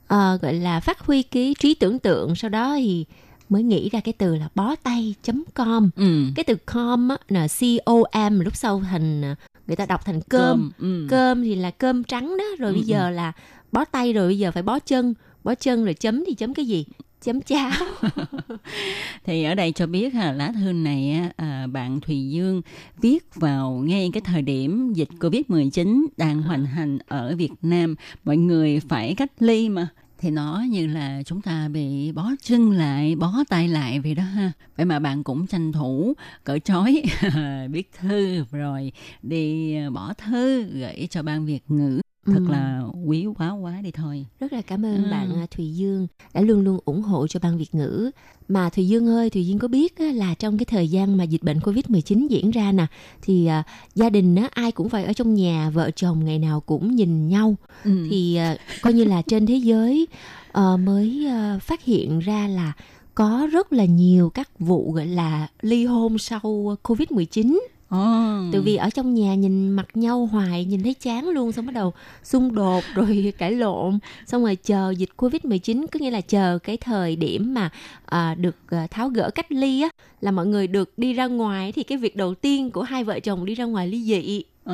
[0.07, 2.35] ờ, gọi là phát huy cái trí tưởng tượng.
[2.35, 3.05] Sau đó thì
[3.49, 5.15] mới nghĩ ra cái từ là bó tay
[5.53, 5.89] com.
[5.95, 6.23] Ừ.
[6.35, 7.95] cái từ com á là c o
[8.29, 9.35] m lúc sau thành ờ,
[9.67, 10.71] người ta đọc thành cơm.
[10.79, 11.07] Ừ.
[11.09, 13.31] cơm thì là cơm trắng đó rồi Ừ, bây giờ là
[13.71, 15.13] bó tay rồi bây giờ phải bó chân.
[15.43, 16.85] Bó chân rồi chấm thì chấm cái gì?
[17.21, 17.71] Chấm cháo.
[19.25, 22.61] Thì ở đây cho biết ha lá thư này á, à, bạn Thùy Dương
[23.01, 27.95] viết vào ngay cái thời điểm dịch Covid-19 đang hoành hành ở Việt Nam.
[28.23, 29.87] Mọi người phải cách ly mà
[30.17, 34.23] thì nó như là chúng ta bị bó chân lại, bó tay lại vậy đó
[34.23, 34.51] ha.
[34.77, 36.13] Vậy mà bạn cũng tranh thủ
[36.43, 37.03] cởi trói,
[37.69, 38.91] viết thư, rồi
[39.21, 42.51] đi ờ, bỏ thư gửi cho ban Việt ngữ thật Ừ.
[42.51, 45.11] là quý quá quá đi thôi rất là cảm ơn Ừ.
[45.11, 48.11] bạn à, Thùy Dương đã luôn luôn ủng hộ cho ban Việt ngữ
[48.49, 51.23] mà Thùy Dương ơi Thùy Dương có biết á, là trong cái thời gian mà
[51.23, 52.85] dịch bệnh Covid-19 diễn ra nè
[53.21, 53.63] thì à,
[53.95, 57.27] gia đình á, ai cũng phải ở trong nhà vợ chồng ngày nào cũng nhìn
[57.27, 58.07] nhau ừ.
[58.09, 60.07] thì à, coi như là trên thế giới
[60.51, 62.73] ờ, mới à, phát hiện ra là
[63.15, 67.59] có rất là nhiều các vụ gọi là ly hôn sau Covid-19
[67.89, 67.97] Ờ.
[67.97, 68.43] Ồ.
[68.51, 71.73] Từ vì ở trong nhà nhìn mặt nhau hoài nhìn thấy chán luôn xong bắt
[71.75, 76.59] đầu xung đột rồi cãi lộn xong rồi chờ dịch Covid-19 có nghĩa là chờ
[76.63, 77.69] cái thời điểm mà
[78.05, 79.89] à, được à, tháo gỡ cách ly á
[80.21, 83.19] là mọi người được đi ra ngoài thì cái việc đầu tiên của hai vợ
[83.19, 84.43] chồng đi ra ngoài ly dị.
[84.67, 84.73] Ồ.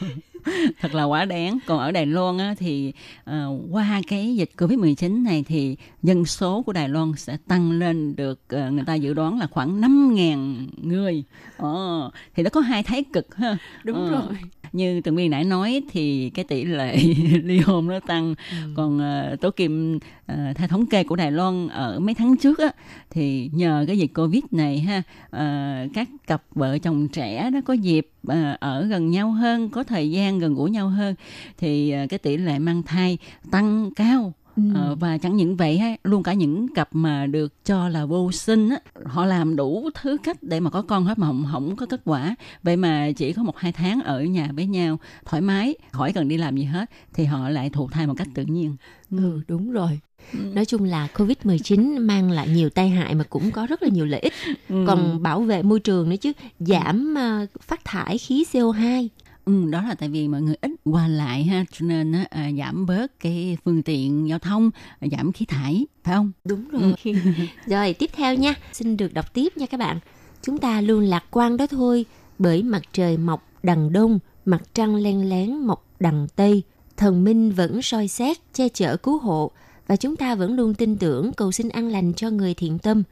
[0.80, 2.92] thật là quá đáng còn ở Đài Loan á, thì
[3.24, 8.16] ờ, qua cái dịch Covid-19 này thì dân số của Đài Loan sẽ tăng lên
[8.16, 11.24] được ờ, người ta dự đoán là khoảng 5.000 người
[11.56, 14.38] Ờ, thì nó có hai thái cực ha Đúng Ờ, rồi.
[14.72, 16.96] Như tường vi nãy nói thì cái tỷ lệ
[17.44, 18.34] ly hôn nó tăng.
[18.76, 19.00] Còn
[19.32, 22.72] uh, tố kim uh, theo thống kê của Đài Loan ở mấy tháng trước á
[23.10, 25.46] thì nhờ cái dịch covid này ha ờ,
[25.94, 30.10] các cặp vợ chồng trẻ đó có dịp ờ, ở gần nhau hơn có thời
[30.10, 31.14] gian gần gũi nhau hơn
[31.58, 33.18] thì ờ, cái tỷ lệ mang thai
[33.50, 34.32] tăng cao
[34.68, 34.80] Ừ.
[34.80, 38.32] Ờ, và chẳng những vậy ha, luôn cả những cặp mà được cho là vô
[38.32, 41.76] sinh á, họ làm đủ thứ cách để mà có con hết mà không, không
[41.76, 42.34] có kết quả.
[42.62, 46.28] Vậy mà chỉ có một hai tháng ở nhà với nhau thoải mái, khỏi cần
[46.28, 48.76] đi làm gì hết thì họ lại thụ thai một cách tự nhiên.
[49.10, 50.00] Ừ đúng rồi.
[50.32, 54.06] Nói chung là Covid-19 mang lại nhiều tai hại mà cũng có rất là nhiều
[54.06, 54.32] lợi ích.
[54.68, 54.84] Ừ.
[54.86, 59.08] Còn bảo vệ môi trường nữa chứ, giảm à, phát thải khí CO2.
[59.44, 62.50] Ừ, đó là tại vì mọi người ít qua lại ha cho nên á, à,
[62.58, 64.70] giảm bớt cái phương tiện giao thông
[65.00, 66.94] à, giảm khí thải phải không Đúng rồi.
[67.66, 69.98] rồi tiếp theo nha, xin được đọc tiếp nha các bạn.
[70.42, 72.06] Chúng ta luôn lạc quan đó thôi,
[72.38, 76.62] bởi mặt trời mọc đằng đông, mặt trăng len lén mọc đằng tây,
[76.96, 79.50] thần minh vẫn soi xét, che chở cứu hộ
[79.86, 83.02] và chúng ta vẫn luôn tin tưởng cầu xin an lành cho người thiện tâm.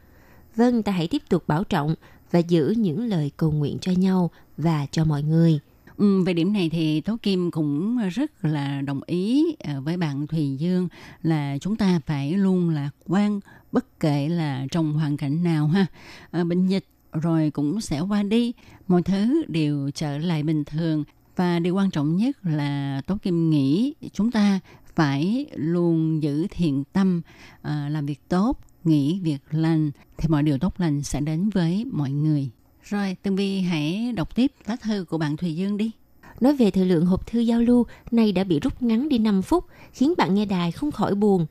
[0.57, 1.95] Vâng, ta hãy tiếp tục bảo trọng
[2.31, 5.61] và giữ những lời cầu nguyện cho nhau và cho mọi người.
[5.99, 10.27] Ừ, về điểm này thì Tố Kim cũng rất là đồng ý ờ, với bạn
[10.27, 10.89] Thùy Dương
[11.23, 13.41] là chúng ta phải luôn lạc quan
[13.73, 15.87] bất kể là trong hoàn cảnh nào ha.
[16.31, 18.53] Ờ, bệnh dịch rồi cũng sẽ qua đi,
[18.89, 21.05] mọi thứ đều trở lại bình thường
[21.37, 24.61] và điều quan trọng nhất là Tố Kim nghĩ chúng ta
[24.95, 27.23] phải luôn giữ thiện tâm,
[27.63, 31.85] ờ, làm việc tốt, nghĩ việc lành thì mọi điều tốt lành sẽ đến với
[31.93, 32.51] mọi người.
[32.89, 35.91] Rồi, Tường Vi hãy đọc tiếp lá thư của bạn Thùy Dương đi.
[36.41, 39.43] Nói về thời lượng hộp thư giao lưu, nay đã bị rút ngắn đi 5
[39.43, 41.47] phút, khiến bạn nghe đài không khỏi buồn.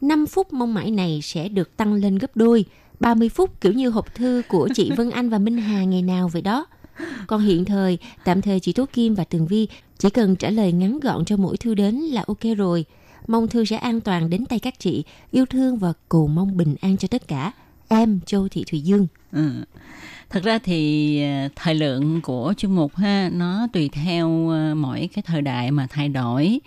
[0.00, 2.64] 5 phút mong mãi này sẽ được tăng lên gấp đôi,
[3.00, 6.28] 30 phút kiểu như hộp thư của chị Vân Anh và Minh Hà ngày nào
[6.28, 6.66] vậy đó.
[7.26, 9.68] Còn hiện thời, tạm thời chị Tố Kim và Tường Vi
[9.98, 12.84] chỉ cần trả lời ngắn gọn cho mỗi thư đến là ok rồi.
[13.26, 16.74] Mong thư sẽ an toàn đến tay các chị, yêu thương và cầu mong bình
[16.80, 17.52] an cho tất cả.
[17.88, 19.06] Em Châu Thị Thùy Dương.
[19.32, 19.50] Ừ.
[20.30, 25.08] Thật ra thì ờ, thời lượng của chương mục ha nó tùy theo ờ, mỗi
[25.14, 26.60] cái thời đại mà thay đổi.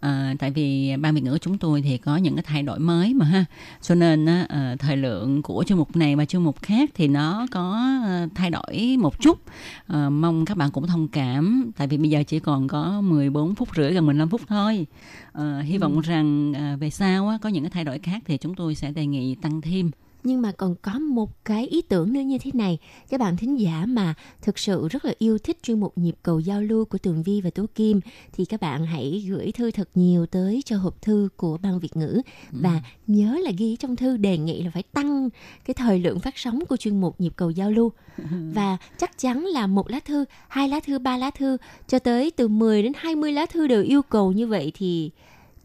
[0.00, 3.14] Ờ, tại vì ban Việt ngữ chúng tôi thì có những cái thay đổi mới
[3.14, 3.44] mà ha.
[3.82, 7.08] Cho nên á, ờ, thời lượng của chương mục này và chương mục khác thì
[7.08, 7.90] nó có
[8.34, 9.38] thay đổi một chút.
[9.86, 13.54] Ờ, mong các bạn cũng thông cảm tại vì bây giờ chỉ còn có 14
[13.54, 14.86] phút rưỡi gần 15 phút thôi.
[15.32, 18.36] Ờ, hy vọng rằng ờ, về sau á, có những cái thay đổi khác thì
[18.36, 19.90] chúng tôi sẽ đề nghị tăng thêm.
[20.26, 22.78] Nhưng mà còn có một cái ý tưởng nữa như thế này.
[23.08, 26.40] Các bạn thính giả mà thực sự rất là yêu thích chuyên mục nhịp cầu
[26.40, 28.00] giao lưu của Tường Vi và Tố Kim
[28.32, 31.96] thì các bạn hãy gửi thư thật nhiều tới cho hộp thư của Ban Việt
[31.96, 32.22] ngữ.
[32.50, 35.28] Và nhớ là ghi trong thư đề nghị là phải tăng
[35.64, 37.92] cái thời lượng phát sóng của chuyên mục nhịp cầu giao lưu.
[38.54, 41.56] Và chắc chắn là một lá thư, hai lá thư, ba lá thư
[41.88, 45.10] cho tới từ 10 đến 20 lá thư đều yêu cầu như vậy thì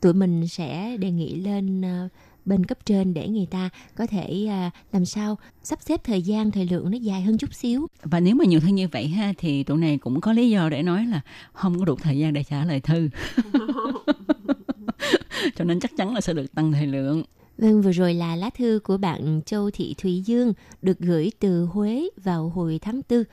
[0.02, 2.08] tụi mình sẽ đề nghị lên ờ,
[2.46, 6.52] bên cấp trên để người ta có thể à, làm sao sắp xếp thời gian
[6.52, 7.88] thời lượng nó dài hơn chút xíu.
[8.04, 10.70] Và nếu mà nhiều thư như vậy ha thì tụi này cũng có lý do
[10.70, 11.22] để nói là
[11.54, 13.10] không có đủ thời gian để trả lời thư.
[15.56, 17.24] Cho nên chắc chắn là sẽ được tăng thời lượng.
[17.58, 21.66] Vâng, vừa rồi là lá thư của bạn Châu Thị Thúy Dương được gửi từ
[21.66, 23.24] Huế vào hồi tháng 4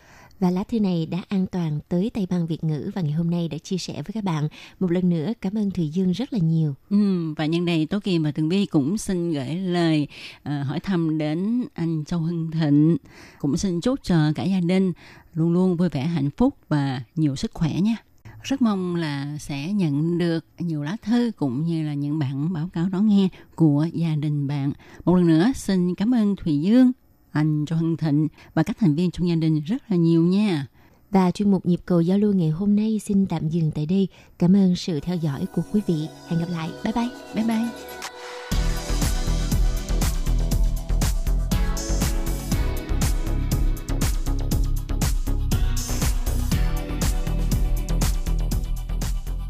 [0.40, 3.30] và lá thư này đã an toàn tới tay ban Việt ngữ và ngày hôm
[3.30, 4.48] nay đã chia sẻ với các bạn.
[4.80, 6.74] Một lần nữa cảm ơn Thùy Dương rất là nhiều.
[6.90, 10.08] ừ, và nhân đây Tố Kỳ và Tường Vi cũng xin gửi lời
[10.38, 12.96] uh, hỏi thăm đến anh Châu Hưng Thịnh
[13.38, 14.92] cũng xin chúc cho cả gia đình
[15.34, 17.96] luôn luôn vui vẻ hạnh phúc và nhiều sức khỏe nha
[18.42, 22.68] rất mong là sẽ nhận được nhiều lá thư cũng như là những bản báo
[22.72, 24.72] cáo đó nghe của gia đình bạn.
[25.04, 26.92] Một lần nữa xin cảm ơn Thùy Dương,
[27.32, 30.66] anh Châu Hưng Thịnh và các thành viên trong gia đình rất là nhiều nha.
[31.10, 34.08] Và chuyên mục nhịp cầu giao lưu ngày hôm nay xin tạm dừng tại đây.
[34.38, 36.08] Cảm ơn sự theo dõi của quý vị.
[36.28, 36.70] Hẹn gặp lại.
[36.84, 37.08] Bye bye.
[37.34, 37.68] Bye bye.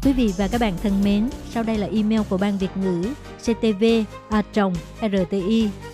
[0.03, 3.13] Quý vị và các bạn thân mến, sau đây là email của Ban Việt ngữ
[3.41, 3.83] ctv
[4.29, 4.43] a
[5.01, 5.69] rti